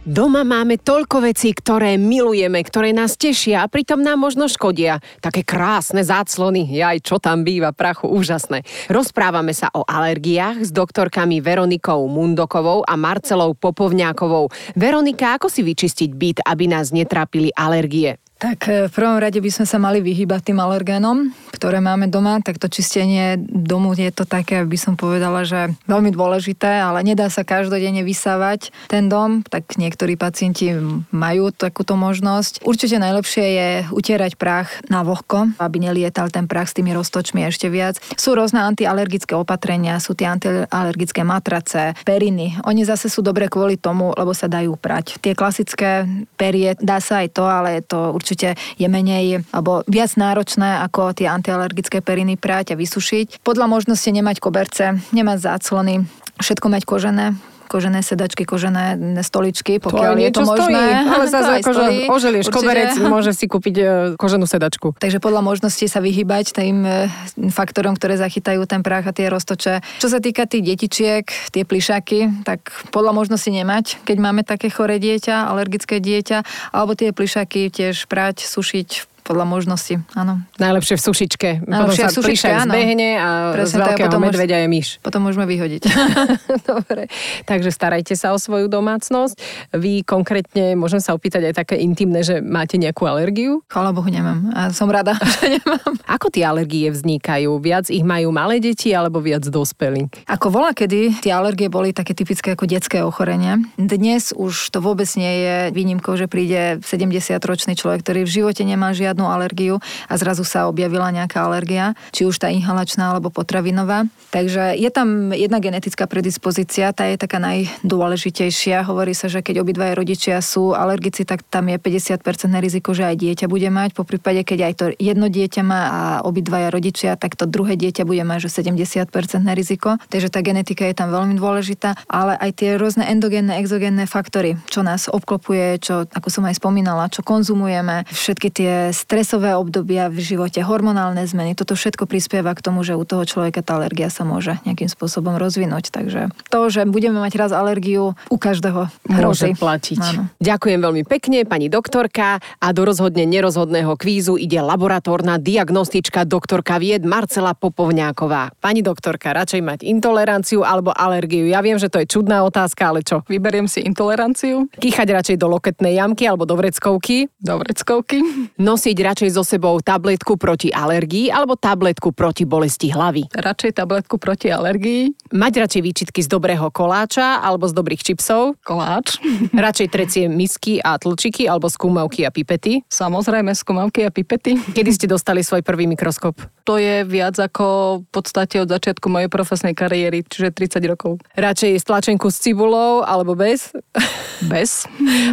Doma 0.03 0.43
máme 0.43 0.83
toľko 0.83 1.31
vecí, 1.31 1.55
ktoré 1.55 1.95
milujeme, 1.95 2.59
ktoré 2.59 2.91
nás 2.91 3.15
tešia 3.15 3.63
a 3.63 3.71
pritom 3.71 4.03
nám 4.03 4.19
možno 4.19 4.51
škodia. 4.51 4.99
Také 5.23 5.47
krásne 5.47 6.03
záclony, 6.03 6.67
jaj, 6.67 6.99
čo 7.07 7.23
tam 7.23 7.47
býva, 7.47 7.71
prachu, 7.71 8.11
úžasné. 8.11 8.67
Rozprávame 8.91 9.55
sa 9.55 9.71
o 9.71 9.87
alergiách 9.87 10.59
s 10.59 10.75
doktorkami 10.75 11.39
Veronikou 11.39 12.03
Mundokovou 12.11 12.83
a 12.83 12.99
Marcelou 12.99 13.55
Popovňákovou. 13.55 14.51
Veronika, 14.75 15.39
ako 15.39 15.47
si 15.47 15.63
vyčistiť 15.63 16.11
byt, 16.11 16.37
aby 16.51 16.67
nás 16.67 16.91
netrápili 16.91 17.55
alergie? 17.55 18.19
Tak 18.43 18.67
e, 18.67 18.91
v 18.91 18.91
prvom 18.91 19.23
rade 19.23 19.39
by 19.39 19.47
sme 19.47 19.63
sa 19.63 19.79
mali 19.79 20.03
vyhybať 20.03 20.51
tým 20.51 20.59
alergénom, 20.59 21.31
ktoré 21.55 21.79
máme 21.79 22.11
doma, 22.11 22.43
tak 22.43 22.59
to 22.59 22.67
čistenie 22.67 23.39
domu 23.39 23.95
je 23.95 24.11
to 24.11 24.27
také, 24.27 24.67
by 24.67 24.75
som 24.75 24.99
povedala, 24.99 25.47
že 25.47 25.71
veľmi 25.87 26.11
dôležité, 26.11 26.83
ale 26.83 27.07
nedá 27.07 27.31
sa 27.31 27.47
každodenne 27.47 28.03
vysávať 28.03 28.75
ten 28.91 29.07
dom, 29.07 29.47
tak 29.47 29.79
niektorí 29.79 30.19
pacienti 30.19 30.75
majú 31.15 31.55
takúto 31.55 31.95
možnosť. 31.95 32.67
Určite 32.67 32.99
najlepšie 32.99 33.45
je 33.47 33.69
utierať 33.95 34.35
prach 34.35 34.67
na 34.91 35.07
vlhko, 35.07 35.55
aby 35.63 35.79
nelietal 35.79 36.27
ten 36.27 36.43
prach 36.43 36.67
s 36.67 36.75
tými 36.75 36.91
roztočmi 36.91 37.47
ešte 37.47 37.71
viac. 37.71 37.95
Sú 38.19 38.35
rôzne 38.35 38.59
antialergické 38.59 39.39
opatrenia, 39.39 40.03
sú 40.03 40.19
tie 40.19 40.27
antialergické 40.27 41.23
matrace, 41.23 41.95
periny. 42.03 42.59
Oni 42.67 42.83
zase 42.83 43.07
sú 43.07 43.23
dobre 43.23 43.47
kvôli 43.47 43.79
tomu, 43.79 44.11
lebo 44.19 44.35
sa 44.35 44.51
dajú 44.51 44.75
prať. 44.75 45.15
Tie 45.23 45.31
klasické 45.31 46.03
perie, 46.35 46.75
dá 46.83 46.99
sa 46.99 47.23
aj 47.23 47.27
to, 47.31 47.47
ale 47.47 47.79
je 47.79 47.83
to 47.87 47.99
určite 48.11 48.32
určite 48.33 48.57
je 48.81 48.89
menej 48.89 49.45
alebo 49.53 49.85
viac 49.85 50.17
náročné 50.17 50.81
ako 50.89 51.13
tie 51.13 51.29
antialergické 51.29 52.01
periny 52.01 52.33
prať 52.33 52.73
a 52.73 52.79
vysušiť. 52.81 53.45
Podľa 53.45 53.69
možnosti 53.69 54.09
nemať 54.09 54.41
koberce, 54.41 54.97
nemať 55.13 55.37
záclony, 55.37 56.09
všetko 56.41 56.65
mať 56.73 56.81
kožené, 56.89 57.37
kožené 57.67 58.03
sedačky, 58.03 58.43
kožené 58.43 58.97
stoličky, 59.23 59.79
pokiaľ 59.79 60.13
to 60.15 60.21
je 60.21 60.31
to 60.31 60.41
možné. 60.43 60.63
Stojí, 60.63 60.93
ale 61.13 61.25
zase 61.29 61.51
akože 61.63 61.83
oželieš 62.09 62.45
koberec, 62.51 62.91
môže 63.01 63.31
si 63.31 63.45
kúpiť 63.47 63.75
e, 63.79 63.85
koženú 64.19 64.45
sedačku. 64.45 64.97
Takže 64.99 65.23
podľa 65.23 65.41
možnosti 65.41 65.85
sa 65.87 65.99
vyhybať 66.03 66.45
tým 66.53 66.77
e, 66.83 67.07
faktorom, 67.53 67.95
ktoré 67.95 68.19
zachytajú 68.19 68.65
ten 68.67 68.81
prach 68.83 69.07
a 69.07 69.15
tie 69.15 69.31
roztoče. 69.31 69.83
Čo 70.01 70.07
sa 70.11 70.19
týka 70.19 70.49
tých 70.49 70.63
detičiek, 70.63 71.25
tie 71.53 71.63
plišaky, 71.63 72.43
tak 72.43 72.73
podľa 72.91 73.15
možnosti 73.15 73.49
nemať, 73.49 74.03
keď 74.03 74.17
máme 74.19 74.41
také 74.43 74.67
choré 74.67 74.99
dieťa, 74.99 75.49
alergické 75.49 76.01
dieťa, 76.03 76.71
alebo 76.75 76.97
tie 76.97 77.15
plišaky 77.15 77.69
tiež 77.71 78.09
prať, 78.09 78.45
sušiť 78.45 79.12
podľa 79.23 79.45
možnosti, 79.47 80.03
áno. 80.13 80.43
Najlepšie 80.59 80.99
v 80.99 81.01
sušičke. 81.01 81.49
Najlepšie 81.63 82.03
potom 82.03 82.05
sa 82.05 82.07
v 82.11 82.17
sušičke, 82.19 82.51
áno. 82.51 82.73
zbehne 82.75 83.09
a 83.17 83.29
Presne, 83.55 83.71
z 83.71 83.81
veľkého 83.81 84.09
potom 84.11 84.21
medveďa 84.27 84.57
je 84.61 84.67
myš. 84.67 84.87
Potom 84.99 85.21
môžeme 85.23 85.47
vyhodiť. 85.47 85.81
Dobre, 86.69 87.07
takže 87.47 87.71
starajte 87.71 88.13
sa 88.19 88.35
o 88.35 88.37
svoju 88.37 88.67
domácnosť. 88.67 89.35
Vy 89.79 90.03
konkrétne, 90.03 90.75
môžem 90.75 90.99
sa 90.99 91.15
opýtať 91.15 91.49
aj 91.49 91.63
také 91.63 91.75
intimné, 91.79 92.21
že 92.21 92.43
máte 92.43 92.75
nejakú 92.75 93.07
alergiu? 93.07 93.63
Chvala 93.71 93.95
Bohu, 93.95 94.11
nemám. 94.11 94.51
A 94.51 94.75
som 94.75 94.91
rada, 94.91 95.15
že 95.39 95.57
nemám. 95.57 95.95
Ako 96.05 96.27
tie 96.27 96.43
alergie 96.43 96.91
vznikajú? 96.91 97.55
Viac 97.63 97.87
ich 97.87 98.03
majú 98.03 98.35
malé 98.35 98.59
deti 98.59 98.91
alebo 98.91 99.23
viac 99.23 99.47
dospelí? 99.47 100.11
Ako 100.27 100.51
volá 100.51 100.75
kedy 100.75 101.23
tie 101.23 101.31
alergie 101.31 101.71
boli 101.71 101.95
také 101.95 102.11
typické 102.11 102.57
ako 102.57 102.67
detské 102.67 102.99
ochorenie. 103.05 103.63
Dnes 103.79 104.35
už 104.35 104.73
to 104.73 104.81
vôbec 104.81 105.07
nie 105.15 105.45
je 105.45 105.55
výnimkou, 105.71 106.17
že 106.17 106.27
príde 106.27 106.81
70-ročný 106.81 107.77
človek, 107.77 108.01
ktorý 108.01 108.25
v 108.25 108.33
živote 108.41 108.65
nemá 108.65 108.91
žiadne 108.91 109.12
žiadnu 109.13 109.29
alergiu 109.29 109.77
a 110.09 110.17
zrazu 110.17 110.41
sa 110.41 110.65
objavila 110.65 111.13
nejaká 111.13 111.45
alergia, 111.45 111.93
či 112.09 112.25
už 112.25 112.41
tá 112.41 112.49
inhalačná 112.49 113.13
alebo 113.13 113.29
potravinová. 113.29 114.09
Takže 114.33 114.73
je 114.73 114.89
tam 114.89 115.29
jedna 115.29 115.61
genetická 115.61 116.09
predispozícia, 116.09 116.89
tá 116.89 117.05
je 117.05 117.21
taká 117.21 117.37
najdôležitejšia. 117.37 118.81
Hovorí 118.89 119.13
sa, 119.13 119.29
že 119.29 119.45
keď 119.45 119.61
obidvaja 119.61 119.93
rodičia 119.93 120.41
sú 120.41 120.73
alergici, 120.73 121.21
tak 121.21 121.45
tam 121.45 121.69
je 121.69 121.77
50% 121.77 122.17
riziko, 122.57 122.97
že 122.97 123.05
aj 123.05 123.21
dieťa 123.21 123.45
bude 123.45 123.69
mať. 123.69 123.93
Po 123.93 124.01
prípade, 124.01 124.41
keď 124.41 124.59
aj 124.65 124.73
to 124.73 124.85
jedno 124.97 125.29
dieťa 125.29 125.61
má 125.61 125.81
a 125.85 126.01
obidvaja 126.25 126.73
rodičia, 126.73 127.13
tak 127.13 127.37
to 127.37 127.45
druhé 127.45 127.77
dieťa 127.77 128.09
bude 128.09 128.25
mať, 128.25 128.49
že 128.49 128.65
70% 128.65 129.05
riziko. 129.53 130.01
Takže 130.09 130.33
tá 130.33 130.41
genetika 130.41 130.89
je 130.89 130.97
tam 130.97 131.13
veľmi 131.13 131.37
dôležitá, 131.37 131.93
ale 132.09 132.33
aj 132.41 132.57
tie 132.57 132.73
rôzne 132.81 133.05
endogénne, 133.05 133.53
exogénne 133.61 134.09
faktory, 134.09 134.57
čo 134.65 134.81
nás 134.81 135.05
obklopuje, 135.05 135.77
čo, 135.77 136.09
ako 136.09 136.27
som 136.33 136.49
aj 136.49 136.57
spomínala, 136.57 137.05
čo 137.13 137.21
konzumujeme, 137.21 138.09
všetky 138.09 138.49
tie 138.49 138.73
stresové 139.03 139.51
obdobia 139.59 140.07
v 140.07 140.23
živote, 140.23 140.63
hormonálne 140.63 141.27
zmeny, 141.27 141.59
toto 141.59 141.75
všetko 141.75 142.07
prispieva 142.07 142.55
k 142.55 142.63
tomu, 142.63 142.87
že 142.87 142.95
u 142.95 143.03
toho 143.03 143.27
človeka 143.27 143.59
tá 143.59 143.75
alergia 143.75 144.07
sa 144.07 144.23
môže 144.23 144.55
nejakým 144.63 144.87
spôsobom 144.87 145.35
rozvinúť. 145.35 145.91
Takže 145.91 146.31
to, 146.47 146.59
že 146.71 146.87
budeme 146.87 147.19
mať 147.19 147.33
raz 147.35 147.51
alergiu, 147.51 148.15
u 148.31 148.37
každého 148.39 148.87
hrozí. 149.11 149.51
Môže 149.51 149.59
platiť. 149.59 149.99
Áno. 149.99 150.21
Ďakujem 150.39 150.79
veľmi 150.79 151.03
pekne, 151.03 151.43
pani 151.43 151.67
doktorka. 151.67 152.39
A 152.63 152.67
do 152.71 152.87
rozhodne 152.87 153.27
nerozhodného 153.27 153.97
kvízu 153.99 154.39
ide 154.39 154.63
laboratórna 154.63 155.41
diagnostička 155.41 156.23
doktorka 156.23 156.79
vied 156.79 157.03
Marcela 157.03 157.51
Popovňáková. 157.57 158.55
Pani 158.63 158.79
doktorka, 158.79 159.35
radšej 159.35 159.61
mať 159.65 159.79
intoleranciu 159.83 160.63
alebo 160.63 160.95
alergiu? 160.95 161.49
Ja 161.49 161.59
viem, 161.59 161.75
že 161.75 161.91
to 161.91 161.99
je 161.99 162.07
čudná 162.07 162.45
otázka, 162.45 162.93
ale 162.93 163.01
čo? 163.03 163.25
Vyberiem 163.27 163.67
si 163.67 163.83
intoleranciu. 163.83 164.69
Kýchať 164.79 165.07
radšej 165.11 165.37
do 165.41 165.51
loketnej 165.51 165.99
jamky 165.99 166.29
alebo 166.29 166.47
do 166.47 166.55
vreckovky? 166.55 167.27
Do 167.41 167.59
vreckovky. 167.59 168.21
Nosiť 168.61 168.92
radšej 169.01 169.33
so 169.33 169.41
sebou 169.41 169.81
tabletku 169.81 170.37
proti 170.37 170.69
alergii 170.69 171.33
alebo 171.33 171.57
tabletku 171.57 172.13
proti 172.13 172.45
bolesti 172.45 172.93
hlavy? 172.93 173.33
Radšej 173.33 173.81
tabletku 173.81 174.21
proti 174.21 174.53
alergii. 174.53 175.22
Mať 175.33 175.65
radšej 175.65 175.81
výčitky 175.81 176.21
z 176.21 176.29
dobrého 176.29 176.69
koláča 176.69 177.41
alebo 177.41 177.65
z 177.65 177.73
dobrých 177.73 178.05
čipsov? 178.05 178.53
Koláč. 178.61 179.17
radšej 179.65 179.87
trecie 179.89 180.23
misky 180.29 180.77
a 180.77 180.93
tlčiky 181.01 181.49
alebo 181.49 181.65
skúmavky 181.65 182.21
a 182.21 182.29
pipety? 182.29 182.85
Samozrejme, 182.85 183.49
skúmavky 183.57 184.05
a 184.05 184.13
pipety. 184.13 184.61
Kedy 184.77 184.93
ste 184.93 185.09
dostali 185.09 185.41
svoj 185.41 185.65
prvý 185.65 185.89
mikroskop? 185.89 186.37
To 186.69 186.77
je 186.77 187.01
viac 187.01 187.33
ako 187.41 187.65
v 188.05 188.07
podstate 188.13 188.61
od 188.61 188.69
začiatku 188.69 189.09
mojej 189.09 189.25
profesnej 189.25 189.73
kariéry, 189.73 190.21
čiže 190.21 190.53
30 190.53 190.85
rokov. 190.85 191.17
Radšej 191.33 191.81
stlačenku 191.81 192.29
s 192.29 192.37
cibulou 192.37 193.01
alebo 193.01 193.33
bez? 193.33 193.73
Bez. 194.53 194.85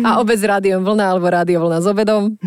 A 0.06 0.22
obec 0.22 0.38
rádiom 0.38 0.86
vlna 0.86 1.12
alebo 1.12 1.28
rádio 1.28 1.60
vlna 1.66 1.82
s 1.82 1.86
obedom? 1.90 2.38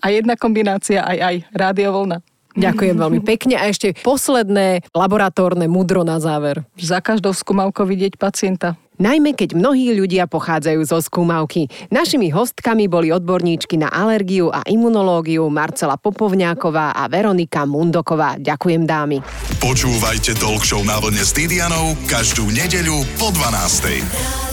A 0.00 0.06
jedna 0.08 0.32
kombinácia 0.34 1.04
aj 1.04 1.18
aj, 1.22 1.36
rádio 1.52 1.92
vlna. 1.92 2.24
Ďakujem 2.58 2.96
veľmi 2.98 3.20
pekne. 3.22 3.54
A 3.54 3.70
ešte 3.70 3.94
posledné 4.02 4.82
laboratórne 4.90 5.70
mudro 5.70 6.02
na 6.02 6.18
záver. 6.18 6.66
Za 6.74 6.98
každou 6.98 7.30
skúmavkou 7.30 7.86
vidieť 7.86 8.18
pacienta. 8.18 8.74
Najmä 8.98 9.38
keď 9.38 9.54
mnohí 9.54 9.94
ľudia 9.94 10.26
pochádzajú 10.26 10.82
zo 10.82 10.98
skúmavky. 10.98 11.70
Našimi 11.94 12.34
hostkami 12.34 12.90
boli 12.90 13.14
odborníčky 13.14 13.78
na 13.78 13.86
alergiu 13.94 14.50
a 14.50 14.66
imunológiu 14.66 15.46
Marcela 15.46 15.94
Popovňáková 15.94 16.98
a 16.98 17.06
Veronika 17.06 17.62
Mundoková. 17.62 18.42
Ďakujem 18.42 18.82
dámy. 18.90 19.22
Počúvajte 19.62 20.34
Talk 20.42 20.66
Show 20.66 20.82
na 20.82 20.98
vlne 20.98 21.22
s 21.22 21.30
Didianou 21.30 21.94
každú 22.10 22.50
nedeľu 22.50 23.06
po 23.22 23.30
12. 23.30 24.47